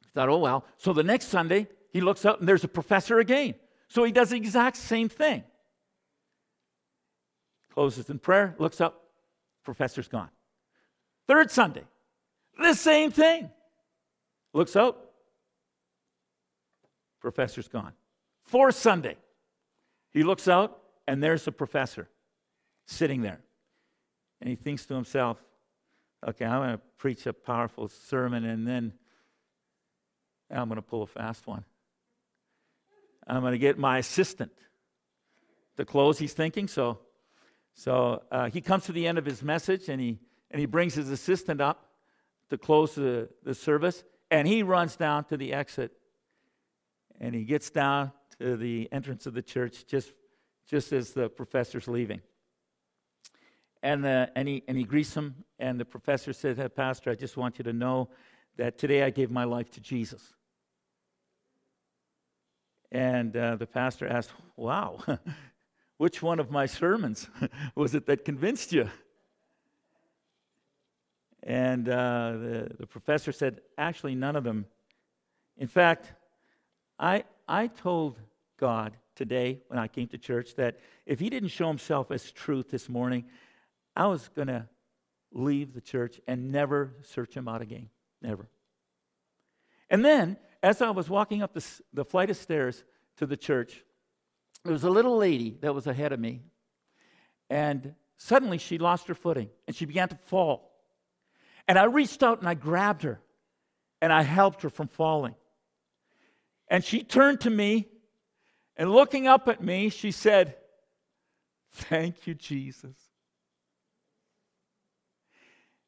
[0.02, 0.64] he thought, oh, well.
[0.76, 3.54] So the next Sunday, he looks up, and there's a professor again.
[3.86, 5.44] So he does the exact same thing.
[7.72, 9.04] Closes in prayer, looks up,
[9.62, 10.30] professor's gone.
[11.26, 11.84] Third Sunday,
[12.58, 13.50] the same thing.
[14.52, 14.98] Looks out,
[17.20, 17.92] Professor's gone.
[18.44, 19.16] Fourth Sunday,
[20.12, 22.08] he looks out, and there's the professor
[22.86, 23.40] sitting there.
[24.40, 25.38] And he thinks to himself,
[26.26, 28.92] okay, I'm going to preach a powerful sermon, and then
[30.50, 31.64] I'm going to pull a fast one.
[33.26, 34.50] I'm going to get my assistant
[35.76, 36.66] to close, he's thinking.
[36.66, 36.98] So,
[37.74, 40.18] so uh, he comes to the end of his message, and he,
[40.50, 41.90] and he brings his assistant up
[42.48, 45.92] to close the, the service, and he runs down to the exit
[47.20, 50.12] and he gets down to the entrance of the church just,
[50.66, 52.22] just as the professor's leaving.
[53.82, 57.14] And, the, and, he, and he greets him, and the professor said, hey, Pastor, I
[57.14, 58.08] just want you to know
[58.56, 60.34] that today I gave my life to Jesus.
[62.92, 64.98] And uh, the pastor asked, Wow,
[65.96, 67.28] which one of my sermons
[67.76, 68.90] was it that convinced you?
[71.42, 74.66] And uh, the, the professor said, Actually, none of them.
[75.56, 76.12] In fact,
[76.98, 78.18] I, I told
[78.58, 82.70] God today when I came to church that if He didn't show Himself as truth
[82.70, 83.24] this morning,
[83.96, 84.68] I was going to
[85.32, 87.88] leave the church and never search Him out again.
[88.20, 88.48] Never.
[89.88, 92.84] And then, as I was walking up the, the flight of stairs
[93.16, 93.82] to the church,
[94.64, 96.42] there was a little lady that was ahead of me.
[97.48, 100.69] And suddenly she lost her footing and she began to fall.
[101.68, 103.20] And I reached out and I grabbed her
[104.00, 105.34] and I helped her from falling.
[106.68, 107.88] And she turned to me
[108.76, 110.56] and looking up at me, she said,
[111.72, 112.96] Thank you, Jesus.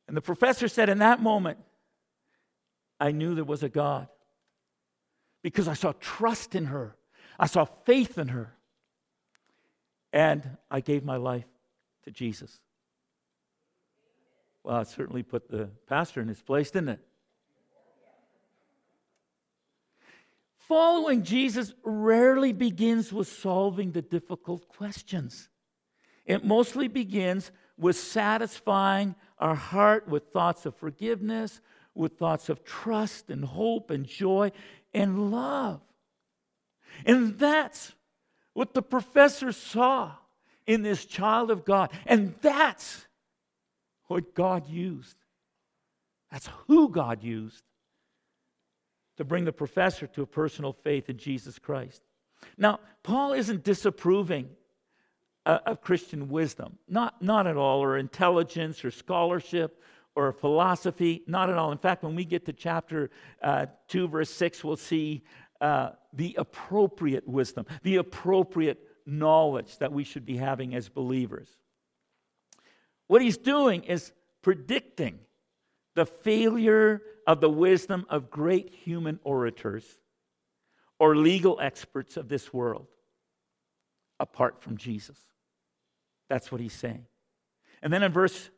[0.07, 1.59] And the professor said, In that moment,
[3.01, 4.09] I knew there was a God
[5.43, 6.97] because I saw trust in her,
[7.39, 8.55] I saw faith in her,
[10.13, 11.47] and I gave my life
[12.05, 12.61] to Jesus.
[14.65, 17.01] Well, it certainly put the pastor in his place, didn't it?
[20.69, 25.49] Following Jesus rarely begins with solving the difficult questions.
[26.25, 31.61] It mostly begins with satisfying our heart with thoughts of forgiveness,
[31.95, 34.53] with thoughts of trust and hope and joy
[34.95, 35.81] and love.
[37.05, 37.93] And that's
[38.53, 40.13] what the professor saw
[40.67, 41.91] in this child of God.
[42.07, 43.07] And that's
[44.13, 45.17] what God used.
[46.31, 47.63] That's who God used
[49.17, 52.03] to bring the professor to a personal faith in Jesus Christ.
[52.57, 54.49] Now, Paul isn't disapproving
[55.45, 59.83] uh, of Christian wisdom, not, not at all, or intelligence or scholarship
[60.15, 61.73] or philosophy, not at all.
[61.73, 63.11] In fact, when we get to chapter
[63.43, 65.23] uh, 2, verse 6, we'll see
[65.61, 71.49] uh, the appropriate wisdom, the appropriate knowledge that we should be having as believers.
[73.07, 74.13] What he's doing is
[74.43, 75.19] predicting
[75.95, 79.85] the failure of the wisdom of great human orators
[80.99, 82.87] or legal experts of this world
[84.19, 85.19] apart from Jesus.
[86.29, 87.05] That's what he's saying.
[87.83, 88.51] And then in verse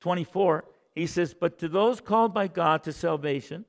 [0.00, 3.64] 24, he says, But to those called by God to salvation,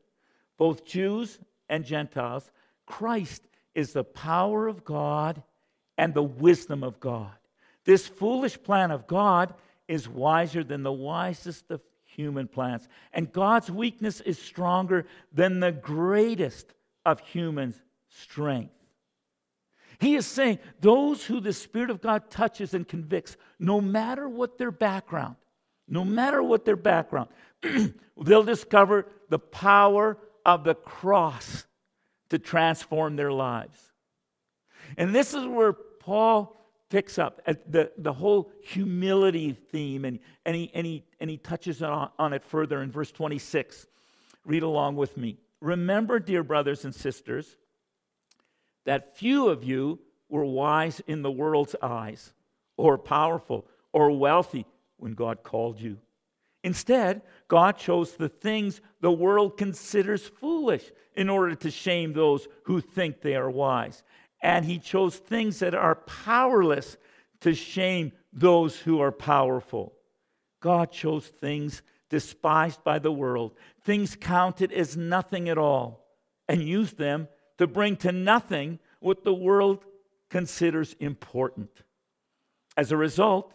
[0.57, 2.51] both Jews and Gentiles,
[2.85, 5.41] Christ is the power of God
[5.97, 7.31] and the wisdom of God.
[7.85, 9.53] This foolish plan of God
[9.89, 12.87] is wiser than the wisest of human plans.
[13.11, 16.73] And God's weakness is stronger than the greatest
[17.05, 18.71] of humans' strength.
[19.99, 24.57] He is saying those who the Spirit of God touches and convicts, no matter what
[24.57, 25.35] their background,
[25.87, 27.29] no matter what their background,
[28.21, 31.65] they'll discover the power of the cross
[32.29, 33.91] to transform their lives.
[34.97, 36.58] And this is where Paul
[36.89, 41.83] picks up the, the whole humility theme and, and, he, and, he, and he touches
[41.83, 43.87] on, on it further in verse 26.
[44.45, 45.37] Read along with me.
[45.61, 47.57] Remember, dear brothers and sisters,
[48.85, 49.99] that few of you
[50.29, 52.33] were wise in the world's eyes,
[52.77, 54.65] or powerful, or wealthy
[54.97, 55.97] when God called you.
[56.63, 60.83] Instead, God chose the things the world considers foolish
[61.15, 64.03] in order to shame those who think they are wise
[64.41, 66.97] and he chose things that are powerless
[67.41, 69.93] to shame those who are powerful.
[70.59, 76.05] God chose things despised by the world, things counted as nothing at all,
[76.47, 79.85] and used them to bring to nothing what the world
[80.29, 81.69] considers important.
[82.75, 83.53] As a result,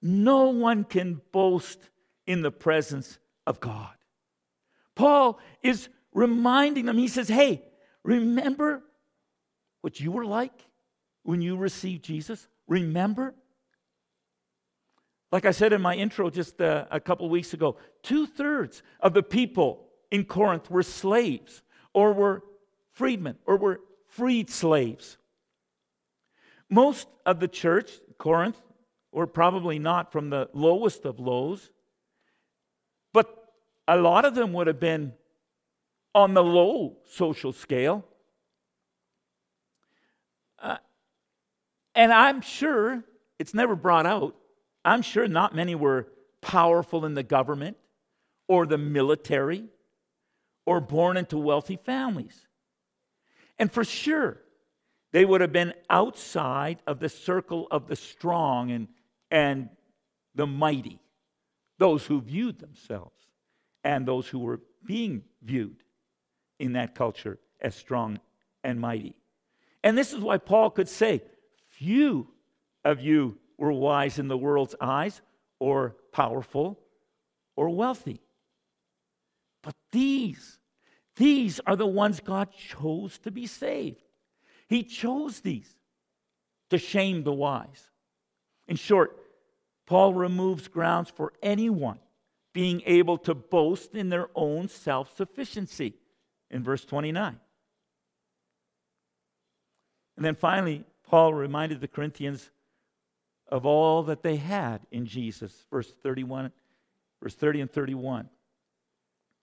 [0.00, 1.78] no one can boast
[2.26, 3.94] in the presence of God.
[4.94, 7.64] Paul is reminding them, he says, Hey,
[8.02, 8.82] remember
[9.80, 10.66] what you were like
[11.22, 12.48] when you received Jesus?
[12.66, 13.34] Remember?
[15.30, 19.12] Like I said in my intro just uh, a couple weeks ago, two thirds of
[19.14, 21.62] the people in Corinth were slaves
[21.92, 22.42] or were
[22.92, 25.18] freedmen or were freed slaves.
[26.70, 28.60] Most of the church, Corinth,
[29.12, 31.70] were probably not from the lowest of lows,
[33.12, 33.52] but
[33.86, 35.12] a lot of them would have been
[36.14, 38.04] on the low social scale.
[40.60, 40.78] Uh,
[41.94, 43.02] and I'm sure
[43.38, 44.36] it's never brought out.
[44.84, 46.08] I'm sure not many were
[46.40, 47.76] powerful in the government
[48.46, 49.64] or the military
[50.66, 52.46] or born into wealthy families.
[53.58, 54.40] And for sure,
[55.12, 58.88] they would have been outside of the circle of the strong and,
[59.30, 59.68] and
[60.34, 61.00] the mighty,
[61.78, 63.16] those who viewed themselves
[63.82, 65.82] and those who were being viewed
[66.58, 68.20] in that culture as strong
[68.62, 69.16] and mighty.
[69.82, 71.22] And this is why Paul could say,
[71.68, 72.28] Few
[72.84, 75.20] of you were wise in the world's eyes,
[75.60, 76.80] or powerful,
[77.56, 78.20] or wealthy.
[79.62, 80.58] But these,
[81.16, 84.02] these are the ones God chose to be saved.
[84.68, 85.74] He chose these
[86.70, 87.90] to shame the wise.
[88.66, 89.16] In short,
[89.86, 91.98] Paul removes grounds for anyone
[92.52, 95.94] being able to boast in their own self sufficiency
[96.50, 97.38] in verse 29.
[100.18, 102.50] And then finally, Paul reminded the Corinthians
[103.46, 105.64] of all that they had in Jesus.
[105.70, 106.50] Verse 31,
[107.22, 108.28] verse 30 and 31.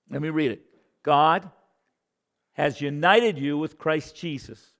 [0.09, 0.65] Let me read it.
[1.01, 1.49] God
[2.55, 4.73] has united you with Christ Jesus.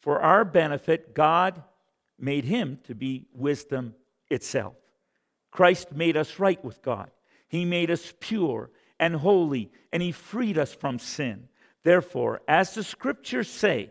[0.00, 1.62] For our benefit, God
[2.18, 3.94] made him to be wisdom
[4.30, 4.72] itself.
[5.50, 7.10] Christ made us right with God.
[7.48, 11.48] He made us pure and holy, and he freed us from sin.
[11.82, 13.90] Therefore, as the scriptures say,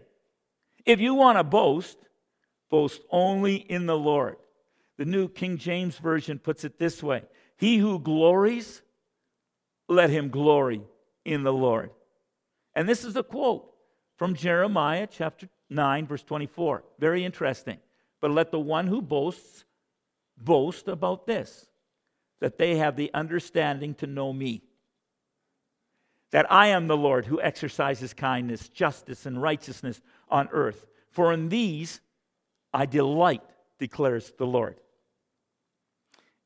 [0.85, 1.97] if you want to boast,
[2.69, 4.37] boast only in the Lord.
[4.97, 7.23] The New King James Version puts it this way
[7.57, 8.81] He who glories,
[9.87, 10.81] let him glory
[11.25, 11.91] in the Lord.
[12.75, 13.69] And this is a quote
[14.17, 16.83] from Jeremiah chapter 9, verse 24.
[16.99, 17.79] Very interesting.
[18.21, 19.65] But let the one who boasts
[20.37, 21.67] boast about this
[22.39, 24.61] that they have the understanding to know me.
[26.33, 30.87] That I am the Lord who exercises kindness, justice, and righteousness on earth.
[31.11, 32.01] For in these
[32.73, 33.43] I delight,
[33.77, 34.79] declares the Lord.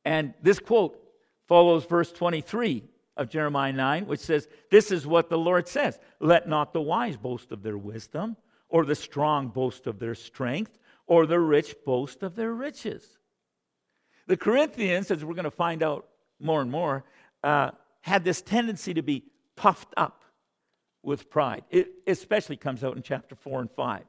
[0.03, 1.01] And this quote
[1.47, 2.83] follows verse 23
[3.15, 7.15] of Jeremiah 9, which says, This is what the Lord says Let not the wise
[7.15, 8.35] boast of their wisdom,
[8.67, 13.17] or the strong boast of their strength, or the rich boast of their riches.
[14.27, 16.09] The Corinthians, as we're going to find out
[16.41, 17.05] more and more,
[17.41, 17.71] uh,
[18.01, 19.23] had this tendency to be
[19.57, 20.23] puffed up
[21.03, 21.63] with pride.
[21.69, 24.03] It especially comes out in chapter 4 and 5.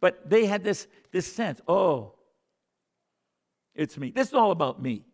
[0.00, 2.14] But they had this, this sense oh,
[3.74, 4.10] it's me.
[4.10, 5.04] This is all about me.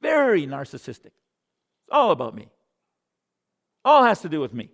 [0.00, 1.06] Very narcissistic.
[1.06, 2.48] It's all about me.
[3.84, 4.70] All has to do with me.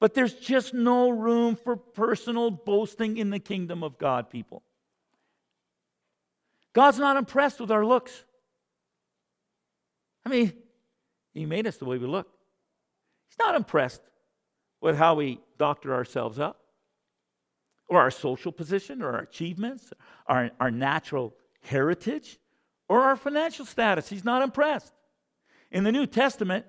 [0.00, 4.62] But there's just no room for personal boasting in the kingdom of God, people.
[6.72, 8.24] God's not impressed with our looks.
[10.24, 10.52] I mean,
[11.34, 12.28] He made us the way we look.
[13.38, 14.02] Not impressed
[14.80, 16.60] with how we doctor ourselves up,
[17.88, 19.92] or our social position, or our achievements,
[20.26, 22.38] our, our natural heritage,
[22.88, 24.08] or our financial status.
[24.08, 24.92] He's not impressed.
[25.70, 26.64] In the New Testament,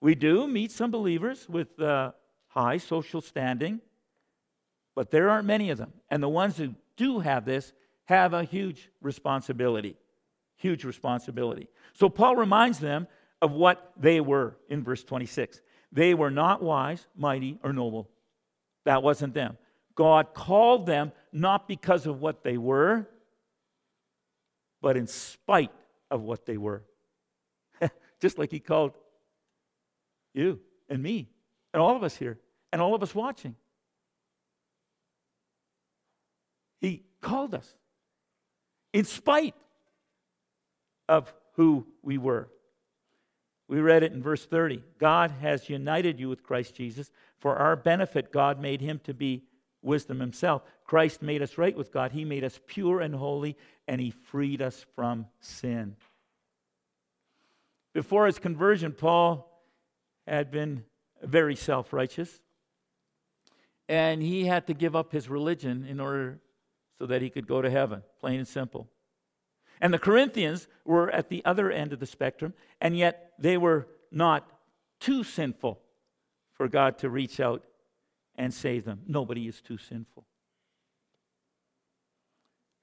[0.00, 2.12] we do meet some believers with uh,
[2.48, 3.80] high social standing,
[4.94, 5.92] but there aren't many of them.
[6.10, 7.72] And the ones who do have this
[8.04, 9.96] have a huge responsibility.
[10.56, 11.68] Huge responsibility.
[11.92, 13.06] So Paul reminds them
[13.40, 15.60] of what they were in verse 26.
[15.92, 18.10] They were not wise, mighty, or noble.
[18.84, 19.56] That wasn't them.
[19.94, 23.08] God called them not because of what they were,
[24.80, 25.72] but in spite
[26.10, 26.84] of what they were.
[28.20, 28.92] Just like He called
[30.34, 31.28] you and me
[31.72, 32.38] and all of us here
[32.72, 33.56] and all of us watching.
[36.80, 37.74] He called us
[38.92, 39.54] in spite
[41.08, 42.48] of who we were.
[43.68, 44.82] We read it in verse 30.
[44.98, 47.10] God has united you with Christ Jesus.
[47.38, 49.44] For our benefit, God made him to be
[49.82, 50.62] wisdom himself.
[50.84, 52.12] Christ made us right with God.
[52.12, 55.96] He made us pure and holy, and he freed us from sin.
[57.92, 59.48] Before his conversion, Paul
[60.26, 60.84] had been
[61.22, 62.40] very self righteous.
[63.88, 66.40] And he had to give up his religion in order
[66.98, 68.88] so that he could go to heaven, plain and simple.
[69.80, 73.86] And the Corinthians were at the other end of the spectrum, and yet they were
[74.10, 74.48] not
[75.00, 75.80] too sinful
[76.52, 77.64] for God to reach out
[78.34, 79.02] and save them.
[79.06, 80.24] Nobody is too sinful.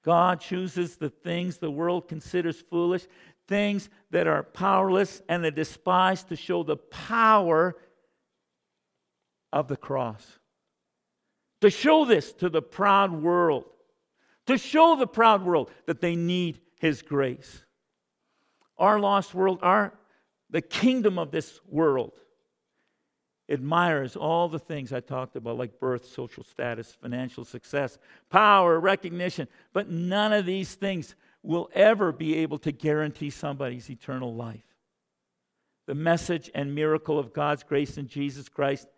[0.04, 3.06] God chooses the things the world considers foolish,
[3.48, 7.76] things that are powerless and the despised to show the power
[9.52, 10.38] of the cross.
[11.62, 13.64] To show this to the proud world,
[14.46, 17.64] to show the proud world that they need His grace.
[18.78, 19.98] Our lost world, our,
[20.50, 22.12] the kingdom of this world,
[23.48, 29.48] admires all the things I talked about, like birth, social status, financial success, power, recognition,
[29.72, 34.64] but none of these things will ever be able to guarantee somebody's eternal life.
[35.86, 38.88] The message and miracle of God's grace in Jesus Christ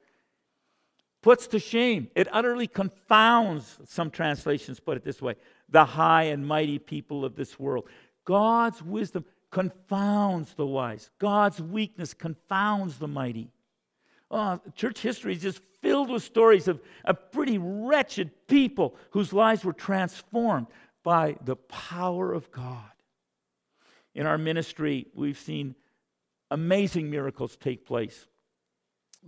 [1.20, 5.34] puts to shame, it utterly confounds, some translations put it this way,
[5.68, 7.88] the high and mighty people of this world.
[8.24, 13.50] God's wisdom confounds the wise, God's weakness confounds the mighty.
[14.30, 19.64] Oh, church history is just filled with stories of, of pretty wretched people whose lives
[19.64, 20.66] were transformed
[21.02, 22.90] by the power of God.
[24.14, 25.74] In our ministry, we've seen
[26.50, 28.26] amazing miracles take place.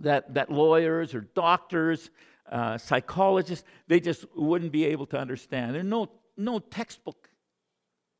[0.01, 2.11] That, that lawyers or doctors,
[2.51, 5.75] uh, psychologists, they just wouldn't be able to understand.
[5.75, 7.29] There's no, no textbook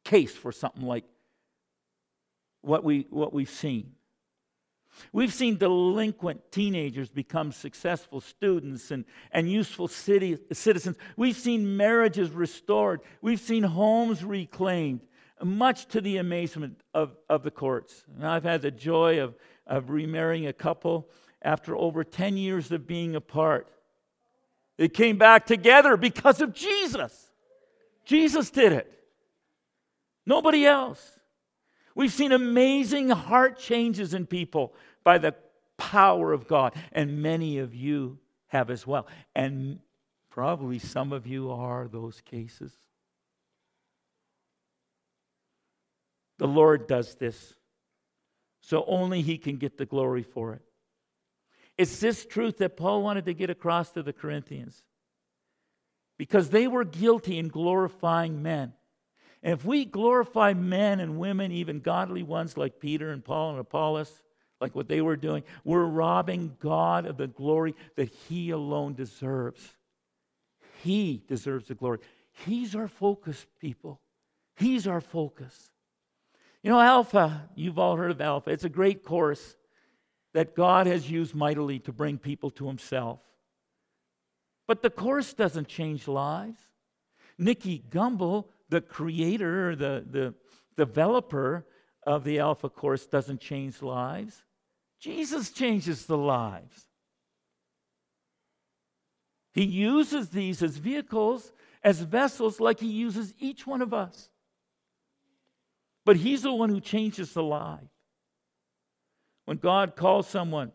[0.04, 1.06] case for something like
[2.62, 3.94] what, we, what we've seen.
[5.14, 10.98] We've seen delinquent teenagers become successful students and, and useful city, citizens.
[11.16, 13.02] We've seen marriages restored.
[13.22, 15.02] We've seen homes reclaimed,
[15.42, 18.04] much to the amazement of, of the courts.
[18.16, 21.10] And I've had the joy of, of remarrying a couple
[21.42, 23.68] after over 10 years of being apart.
[24.78, 27.30] They came back together because of Jesus.
[28.06, 28.92] Jesus did it,
[30.26, 31.20] nobody else.
[31.96, 34.74] We've seen amazing heart changes in people
[35.04, 35.36] by the
[35.78, 39.08] power of God, and many of you have as well.
[39.36, 39.80] And
[40.30, 42.72] probably some of you are those cases.
[46.38, 47.54] The Lord does this,
[48.62, 50.62] so only He can get the glory for it.
[51.78, 54.84] It's this truth that Paul wanted to get across to the Corinthians
[56.18, 58.74] because they were guilty in glorifying men.
[59.44, 63.60] And if we glorify men and women, even godly ones like Peter and Paul and
[63.60, 64.22] Apollos,
[64.60, 69.68] like what they were doing, we're robbing God of the glory that He alone deserves.
[70.84, 72.00] He deserves the glory.
[72.46, 74.00] He's our focus, people.
[74.56, 75.72] He's our focus.
[76.62, 78.52] You know, Alpha, you've all heard of Alpha.
[78.52, 79.56] It's a great course
[80.34, 83.20] that God has used mightily to bring people to Himself.
[84.68, 86.60] But the course doesn't change lives.
[87.38, 90.34] Nicky Gumbel, the creator, the, the
[90.78, 91.68] developer
[92.08, 94.44] of the Alpha course, doesn't change lives.
[95.00, 96.88] Jesus changes the lives.
[99.54, 101.52] He uses these as vehicles,
[101.84, 104.30] as vessels, like He uses each one of us.
[106.06, 107.80] But He's the one who changes the life.
[109.46, 110.72] When God calls someone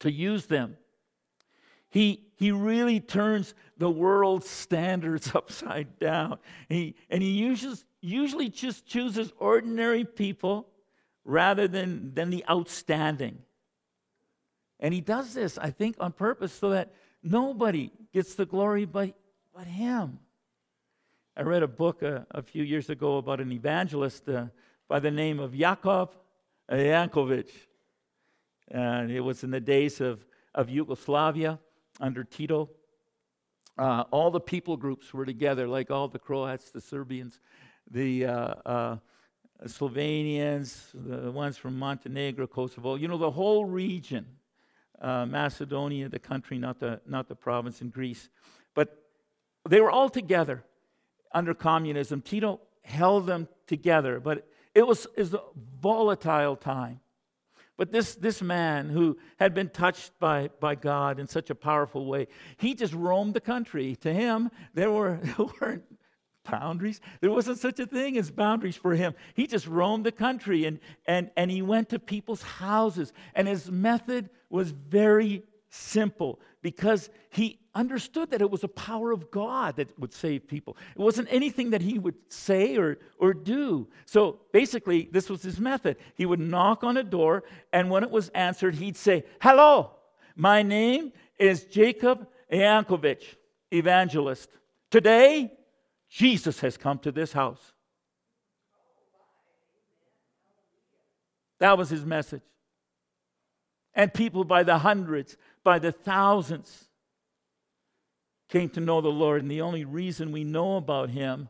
[0.00, 0.78] to use them,
[1.94, 6.38] He, he really turns the world's standards upside down.
[6.68, 10.66] He, and He uses, usually just chooses ordinary people
[11.24, 13.38] rather than, than the outstanding.
[14.80, 16.92] And He does this, I think, on purpose so that
[17.22, 19.14] nobody gets the glory but,
[19.56, 20.18] but Him.
[21.36, 24.46] I read a book a, uh, a few years ago about an evangelist uh,
[24.88, 26.10] by the name of Yakov
[26.68, 27.50] Yankovic.
[28.66, 30.26] And it was in the days of,
[30.56, 31.60] of Yugoslavia
[32.00, 32.70] under Tito.
[33.76, 37.40] Uh, all the people groups were together, like all the Croats, the Serbians,
[37.90, 38.96] the uh, uh,
[39.64, 44.26] Slovenians, the ones from Montenegro, Kosovo, you know, the whole region.
[45.00, 48.28] Uh, Macedonia, the country, not the, not the province in Greece.
[48.74, 48.96] But
[49.68, 50.64] they were all together
[51.32, 52.22] under communism.
[52.22, 55.42] Tito held them together, but it was, it was a
[55.80, 57.00] volatile time.
[57.76, 62.06] But this, this man who had been touched by, by God in such a powerful
[62.06, 63.96] way, he just roamed the country.
[63.96, 65.84] To him, there, were, there weren't
[66.48, 67.00] boundaries.
[67.20, 69.14] There wasn't such a thing as boundaries for him.
[69.34, 73.12] He just roamed the country and, and, and he went to people's houses.
[73.34, 75.42] And his method was very
[75.74, 80.76] simple because he understood that it was a power of God that would save people.
[80.94, 83.88] It wasn't anything that he would say or, or do.
[84.06, 85.96] So basically, this was his method.
[86.14, 89.90] He would knock on a door, and when it was answered, he'd say, Hello,
[90.36, 93.22] my name is Jacob Yankovic,
[93.72, 94.48] evangelist.
[94.90, 95.52] Today,
[96.08, 97.72] Jesus has come to this house.
[101.58, 102.42] That was his message.
[103.94, 106.88] And people by the hundreds, by the thousands
[108.48, 109.42] came to know the Lord.
[109.42, 111.48] And the only reason we know about him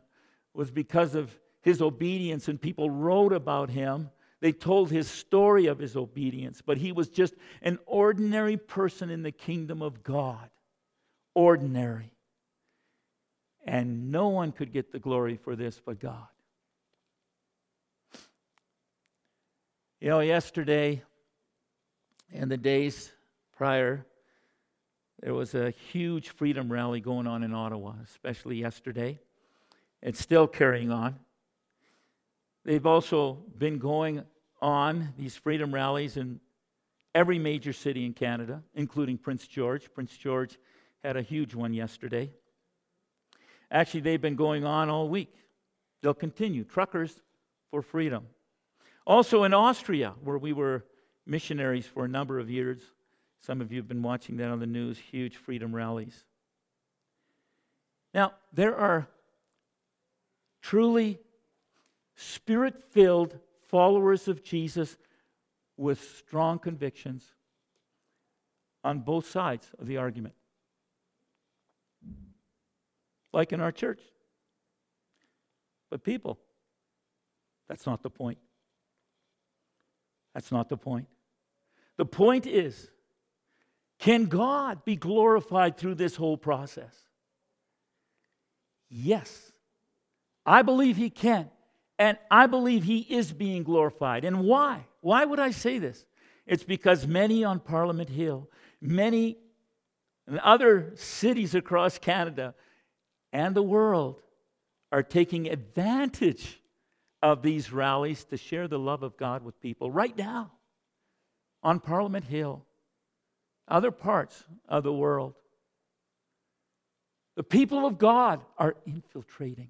[0.53, 4.09] was because of his obedience, and people wrote about him.
[4.39, 9.23] They told his story of his obedience, but he was just an ordinary person in
[9.23, 10.49] the kingdom of God.
[11.33, 12.11] Ordinary.
[13.65, 16.27] And no one could get the glory for this but God.
[19.99, 21.01] You know, yesterday
[22.31, 23.11] and the days
[23.55, 24.05] prior,
[25.21, 29.19] there was a huge freedom rally going on in Ottawa, especially yesterday.
[30.01, 31.17] It's still carrying on.
[32.63, 34.23] They've also been going
[34.61, 36.39] on, these freedom rallies, in
[37.13, 39.91] every major city in Canada, including Prince George.
[39.93, 40.57] Prince George
[41.03, 42.31] had a huge one yesterday.
[43.71, 45.33] Actually, they've been going on all week.
[46.01, 46.63] They'll continue.
[46.63, 47.21] Truckers
[47.71, 48.27] for freedom.
[49.07, 50.83] Also in Austria, where we were
[51.25, 52.81] missionaries for a number of years,
[53.45, 56.23] some of you have been watching that on the news, huge freedom rallies.
[58.11, 59.07] Now, there are
[60.63, 61.19] truly
[62.15, 63.37] spirit filled
[63.67, 64.97] followers of Jesus
[65.77, 67.23] with strong convictions
[68.83, 70.33] on both sides of the argument.
[73.31, 74.01] Like in our church.
[75.91, 76.39] But people,
[77.67, 78.39] that's not the point.
[80.33, 81.07] That's not the point.
[81.97, 82.89] The point is
[83.99, 86.95] can God be glorified through this whole process?
[88.89, 89.51] Yes.
[90.45, 91.49] I believe He can.
[91.97, 94.25] And I believe He is being glorified.
[94.25, 94.85] And why?
[95.01, 96.05] Why would I say this?
[96.45, 98.49] It's because many on Parliament Hill,
[98.81, 99.37] many
[100.27, 102.53] in other cities across Canada
[103.31, 104.21] and the world
[104.91, 106.61] are taking advantage
[107.21, 110.51] of these rallies to share the love of God with people right now
[111.63, 112.65] on Parliament Hill
[113.67, 115.33] other parts of the world.
[117.35, 119.69] The people of God are infiltrating,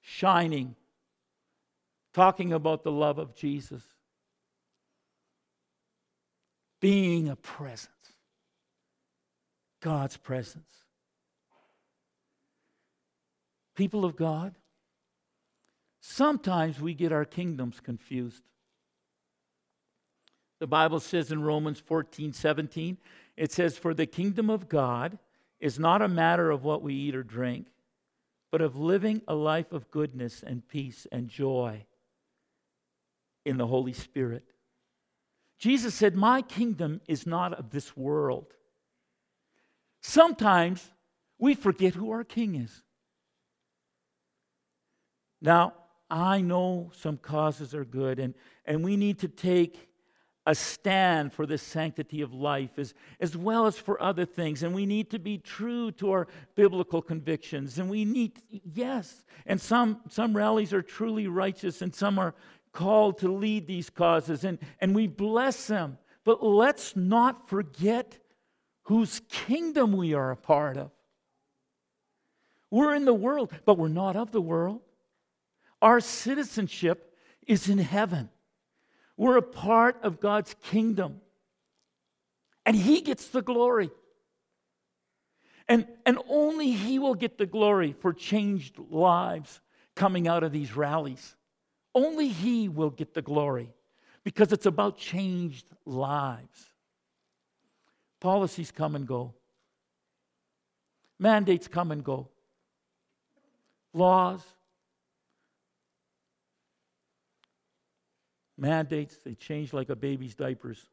[0.00, 0.74] shining,
[2.14, 3.82] talking about the love of Jesus,
[6.80, 7.90] being a presence,
[9.80, 10.64] God's presence.
[13.74, 14.54] People of God,
[16.00, 18.42] sometimes we get our kingdoms confused.
[20.58, 22.96] The Bible says in Romans 14, 17,
[23.36, 25.18] it says, For the kingdom of God
[25.60, 27.66] is not a matter of what we eat or drink,
[28.50, 31.84] but of living a life of goodness and peace and joy
[33.44, 34.44] in the Holy Spirit.
[35.58, 38.46] Jesus said, My kingdom is not of this world.
[40.00, 40.90] Sometimes
[41.38, 42.82] we forget who our king is.
[45.40, 45.74] Now,
[46.08, 48.34] I know some causes are good, and,
[48.64, 49.88] and we need to take
[50.46, 54.62] a stand for the sanctity of life as, as well as for other things.
[54.62, 57.78] And we need to be true to our biblical convictions.
[57.78, 58.40] And we need,
[58.72, 62.34] yes, and some, some rallies are truly righteous, and some are
[62.72, 65.98] called to lead these causes, and, and we bless them.
[66.24, 68.18] But let's not forget
[68.82, 70.90] whose kingdom we are a part of.
[72.70, 74.82] We're in the world, but we're not of the world.
[75.80, 77.16] Our citizenship
[77.46, 78.28] is in heaven.
[79.16, 81.20] We're a part of God's kingdom.
[82.64, 83.90] And He gets the glory.
[85.68, 89.60] And, and only He will get the glory for changed lives
[89.94, 91.36] coming out of these rallies.
[91.94, 93.70] Only He will get the glory
[94.22, 96.72] because it's about changed lives.
[98.20, 99.34] Policies come and go,
[101.18, 102.28] mandates come and go,
[103.92, 104.42] laws,
[108.56, 110.86] mandates, they change like a baby's diapers.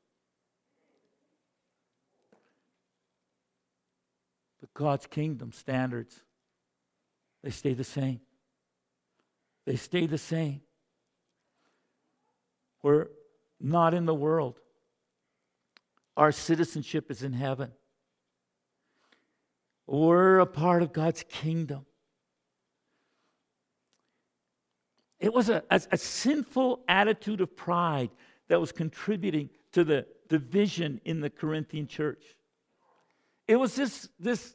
[4.59, 6.21] But God's kingdom standards,
[7.43, 8.21] they stay the same.
[9.65, 10.61] They stay the same.
[12.81, 13.07] We're
[13.59, 14.59] not in the world.
[16.15, 17.71] Our citizenship is in heaven.
[19.87, 21.85] We're a part of God's kingdom.
[25.23, 28.09] It was a, a, a, sinful attitude of pride
[28.49, 32.35] that was contributing to the division in the Corinthian church.
[33.47, 34.53] It was this, this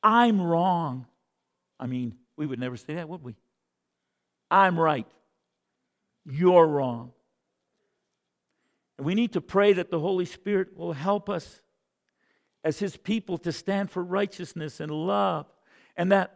[0.00, 1.06] I'm wrong.
[1.80, 3.34] I mean, we would never say that, would we?
[4.48, 5.08] I'm right.
[6.24, 7.10] You're wrong.
[8.96, 11.60] And we need to pray that the Holy Spirit will help us
[12.62, 15.46] as His people to stand for righteousness and love.
[15.96, 16.32] And that,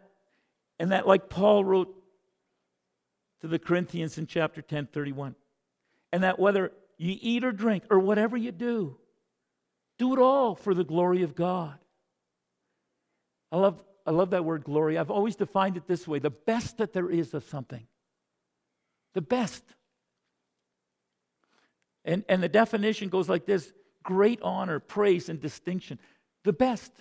[0.81, 1.95] and that like Paul wrote
[3.41, 5.35] to the Corinthians in chapter 10, 31,
[6.13, 8.97] and that whether you eat or drink or whatever you do,
[9.99, 11.79] do it all for the glory of God.
[13.51, 14.99] I love, I love that word glory.
[14.99, 17.87] I've always defined it this way the best that there is of something.
[19.15, 19.65] The best.
[22.05, 23.73] And, and the definition goes like this
[24.03, 25.99] great honor, praise, and distinction.
[26.45, 26.93] The best.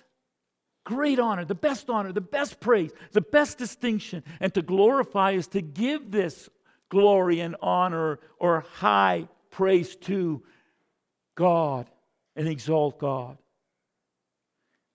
[0.88, 4.24] Great honor, the best honor, the best praise, the best distinction.
[4.40, 6.48] And to glorify is to give this
[6.88, 10.42] glory and honor or high praise to
[11.34, 11.90] God
[12.36, 13.36] and exalt God.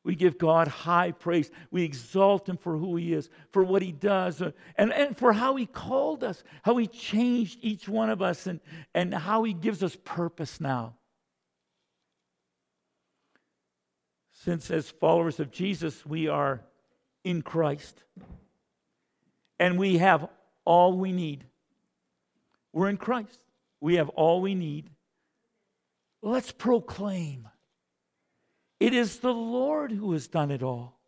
[0.04, 1.52] We give God high praise.
[1.70, 5.32] We exalt Him for who He is, for what He does, uh, and, and for
[5.32, 8.62] how He called us, how He changed each one of us, and,
[8.96, 10.96] and how He gives us purpose now.
[14.44, 16.66] Since, as followers of Jesus, we are
[17.24, 18.04] in Christ
[19.58, 20.28] and we have
[20.66, 21.46] all we need.
[22.74, 23.39] We're in Christ,
[23.80, 24.89] we have all we need.
[26.22, 27.48] Let's proclaim
[28.82, 31.00] it is the Lord who has done it all.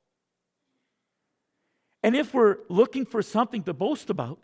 [2.03, 4.39] And if we're looking for something to boast about,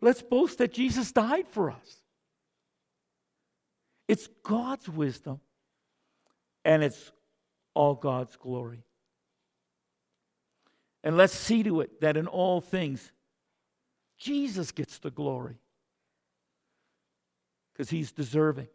[0.00, 2.00] let's boast that Jesus died for us.
[4.08, 5.40] It's God's wisdom
[6.66, 7.12] and it's
[7.74, 8.82] all God's glory.
[11.04, 13.12] And let's see to it that in all things,
[14.18, 15.60] Jesus gets the glory
[17.72, 18.66] because he's deserving.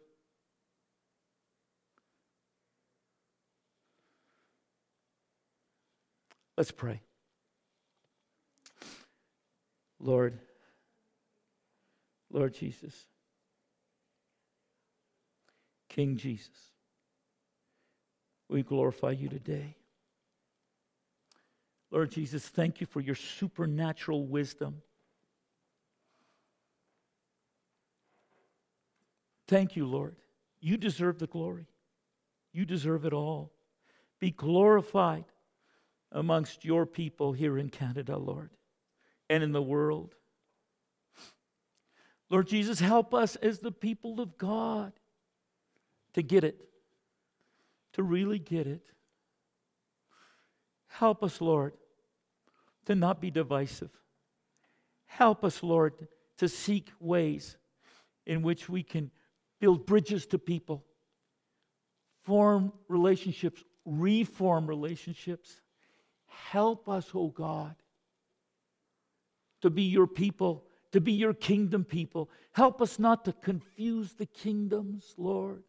[6.56, 7.02] Let's pray.
[10.00, 10.38] Lord,
[12.30, 12.94] Lord Jesus,
[15.90, 16.71] King Jesus,
[18.52, 19.76] we glorify you today.
[21.90, 24.82] Lord Jesus, thank you for your supernatural wisdom.
[29.46, 30.16] Thank you, Lord.
[30.60, 31.66] You deserve the glory.
[32.52, 33.52] You deserve it all.
[34.20, 35.24] Be glorified
[36.10, 38.50] amongst your people here in Canada, Lord,
[39.28, 40.14] and in the world.
[42.30, 44.92] Lord Jesus, help us as the people of God
[46.14, 46.71] to get it,
[47.94, 48.82] to really get it.
[50.88, 51.74] Help us, Lord,
[52.86, 53.90] to not be divisive.
[55.06, 55.94] Help us, Lord,
[56.38, 57.56] to seek ways
[58.26, 59.10] in which we can
[59.60, 60.84] build bridges to people,
[62.24, 65.60] form relationships, reform relationships
[66.32, 67.74] Help us, O oh God,
[69.60, 72.30] to be your people, to be your kingdom people.
[72.52, 75.62] Help us not to confuse the kingdoms, Lord.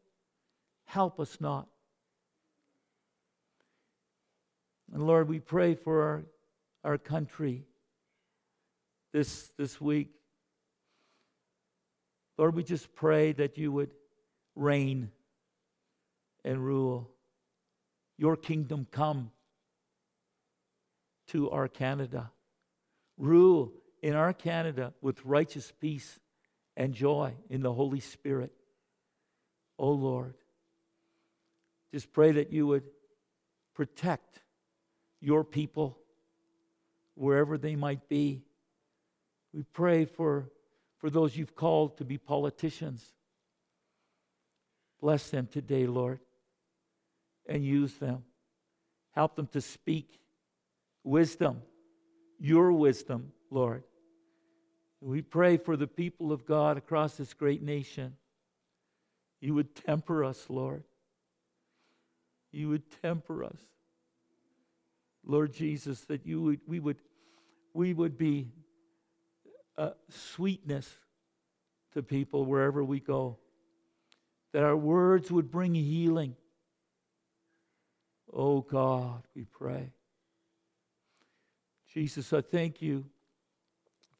[0.85, 1.67] Help us not.
[4.93, 6.23] And Lord, we pray for our,
[6.83, 7.65] our country
[9.11, 10.11] this, this week.
[12.37, 13.89] Lord, we just pray that you would
[14.55, 15.09] reign
[16.45, 17.09] and rule.
[18.19, 19.31] Your kingdom come
[21.29, 22.29] to our Canada.
[23.17, 23.73] Rule
[24.03, 26.19] in our Canada with righteous peace
[26.77, 28.51] and joy in the Holy Spirit.
[29.79, 30.35] Oh Lord,
[31.91, 32.83] just pray that you would
[33.73, 34.42] protect
[35.23, 35.97] your people
[37.15, 38.43] wherever they might be.
[39.53, 40.51] We pray for,
[40.97, 43.01] for those you've called to be politicians.
[44.99, 46.19] Bless them today, Lord,
[47.47, 48.23] and use them.
[49.11, 50.19] Help them to speak
[51.05, 51.61] wisdom,
[52.37, 53.83] your wisdom, Lord.
[54.99, 58.17] We pray for the people of God across this great nation.
[59.39, 60.83] You would temper us, Lord.
[62.51, 63.59] You would temper us.
[65.25, 66.97] Lord Jesus, that you would, we would,
[67.73, 68.51] we would be
[69.77, 70.89] a sweetness
[71.93, 73.37] to people wherever we go.
[74.51, 76.35] That our words would bring healing.
[78.31, 79.93] Oh God, we pray.
[81.93, 83.05] Jesus, I thank you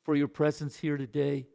[0.03, 1.47] for your presence here today.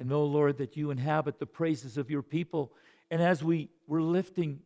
[0.00, 2.72] I know, Lord, that you inhabit the praises of your people.
[3.10, 4.60] And as we were lifting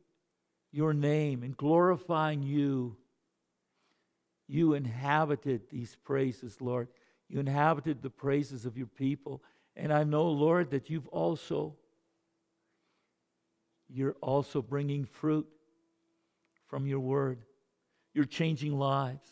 [0.72, 2.96] your name and glorifying you,
[4.48, 6.88] you inhabited these praises, Lord.
[7.28, 9.42] You inhabited the praises of your people.
[9.76, 11.76] And I know, Lord, that you've also
[13.88, 15.46] you're also bringing fruit
[16.66, 17.44] from your word.
[18.14, 19.28] You're changing lives.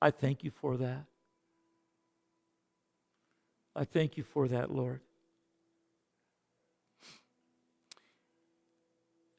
[0.00, 1.04] I thank you for that.
[3.74, 5.00] I thank you for that, Lord.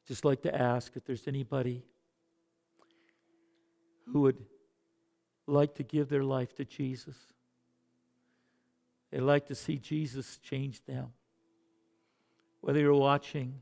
[0.06, 1.82] Just like to ask if there's anybody
[4.12, 4.44] who would
[5.46, 7.16] like to give their life to Jesus.
[9.10, 11.08] They like to see Jesus change them.
[12.60, 13.54] Whether you're watching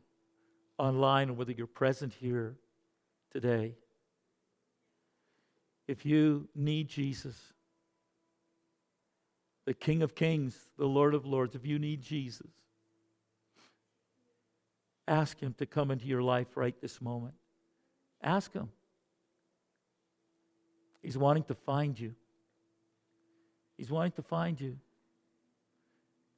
[0.78, 2.56] online or whether you're present here
[3.30, 3.74] today,
[5.86, 7.36] if you need Jesus,
[9.64, 12.50] the King of Kings, the Lord of Lords, if you need Jesus,
[15.06, 17.34] ask Him to come into your life right this moment.
[18.22, 18.70] Ask Him.
[21.02, 22.14] He's wanting to find you.
[23.76, 24.78] He's wanting to find you.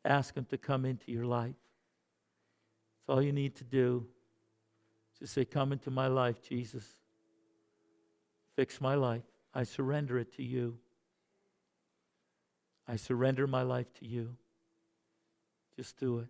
[0.05, 1.55] Ask Him to come into your life.
[3.01, 4.07] It's all you need to do.
[5.19, 6.85] Just say, Come into my life, Jesus.
[8.57, 9.23] Fix my life.
[9.55, 10.79] I surrender it to you.
[12.87, 14.37] I surrender my life to you.
[15.77, 16.29] Just do it.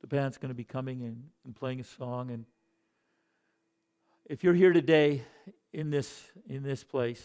[0.00, 2.46] The band's going to be coming in and playing a song and
[4.30, 5.22] if you're here today
[5.72, 7.20] in this, in this place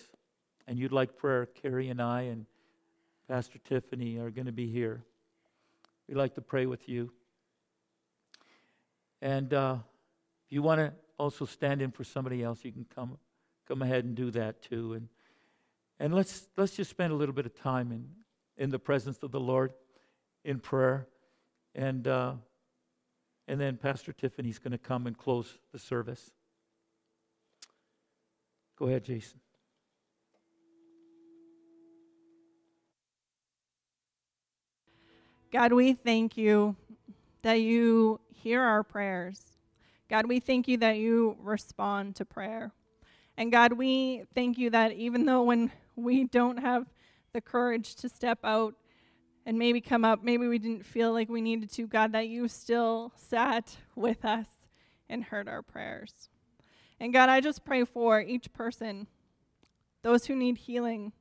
[0.66, 2.48] and you'd like prayer, Carrie and I and
[3.28, 5.04] Pastor Tiffany are going to be here.
[6.08, 7.12] We'd like to pray with you.
[9.22, 9.78] And uh,
[10.48, 13.20] if you want to also stand in for somebody else, you can come,
[13.68, 14.94] come ahead and do that too.
[14.94, 15.08] And,
[16.00, 18.08] and let's, let's just spend a little bit of time in,
[18.58, 19.74] in the presence of the Lord
[20.44, 21.06] in prayer.
[21.76, 22.34] And, uh,
[23.48, 26.32] and then Pastor Tiffany's going to come and close the service.
[28.78, 29.40] Go ahead, Jason.
[35.52, 36.76] God, we thank you
[37.42, 39.42] that you hear our prayers.
[40.10, 42.74] God, we thank you that you respond to prayer.
[43.38, 46.88] And God, we thank you that even though when we don't have
[47.32, 48.76] the courage to step out
[49.46, 52.48] and maybe come up, maybe we didn't feel like we needed to, God, that you
[52.50, 54.48] still sat with us
[55.10, 56.30] and heard our prayers.
[57.00, 59.08] And God, I just pray for each person,
[60.02, 61.12] those who need healing.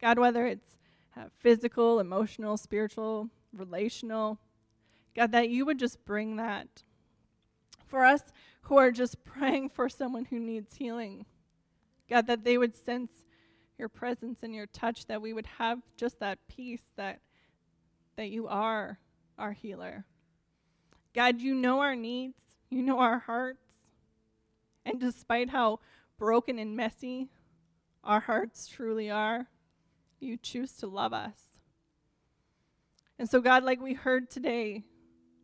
[0.00, 0.78] God, whether it's
[1.16, 4.38] uh, physical, emotional, spiritual, relational,
[5.16, 6.82] God, that you would just bring that.
[7.86, 8.22] For us
[8.62, 11.26] who are just praying for someone who needs healing,
[12.08, 13.10] God, that they would sense
[13.78, 17.20] your presence and your touch, that we would have just that peace that,
[18.16, 18.98] that you are
[19.38, 20.04] our healer.
[21.14, 22.38] God, you know our needs,
[22.68, 23.69] you know our hearts.
[24.84, 25.80] And despite how
[26.18, 27.28] broken and messy
[28.02, 29.46] our hearts truly are,
[30.18, 31.38] you choose to love us.
[33.18, 34.84] And so, God, like we heard today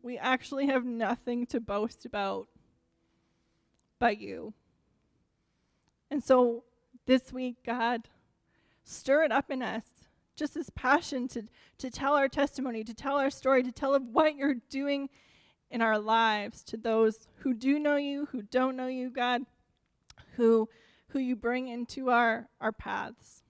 [0.07, 2.47] we actually have nothing to boast about
[3.99, 4.53] but you.
[6.09, 6.63] And so
[7.05, 8.07] this week, God,
[8.85, 9.83] stir it up in us.
[10.35, 11.43] Just this passion to,
[11.79, 15.09] to tell our testimony, to tell our story, to tell of what you're doing
[15.69, 19.43] in our lives to those who do know you, who don't know you, God,
[20.35, 20.69] who
[21.09, 23.43] who you bring into our, our paths.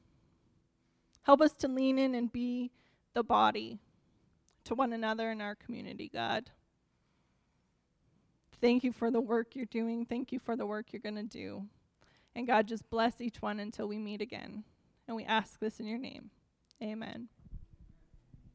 [1.23, 2.71] Help us to lean in and be
[3.13, 3.79] the body
[4.63, 6.51] to one another in our community, God.
[8.61, 10.05] Thank you for the work you're doing.
[10.05, 11.63] Thank you for the work you're going to do.
[12.35, 14.63] And God, just bless each one until we meet again.
[15.07, 16.31] And we ask this in your name.
[16.81, 17.29] Amen.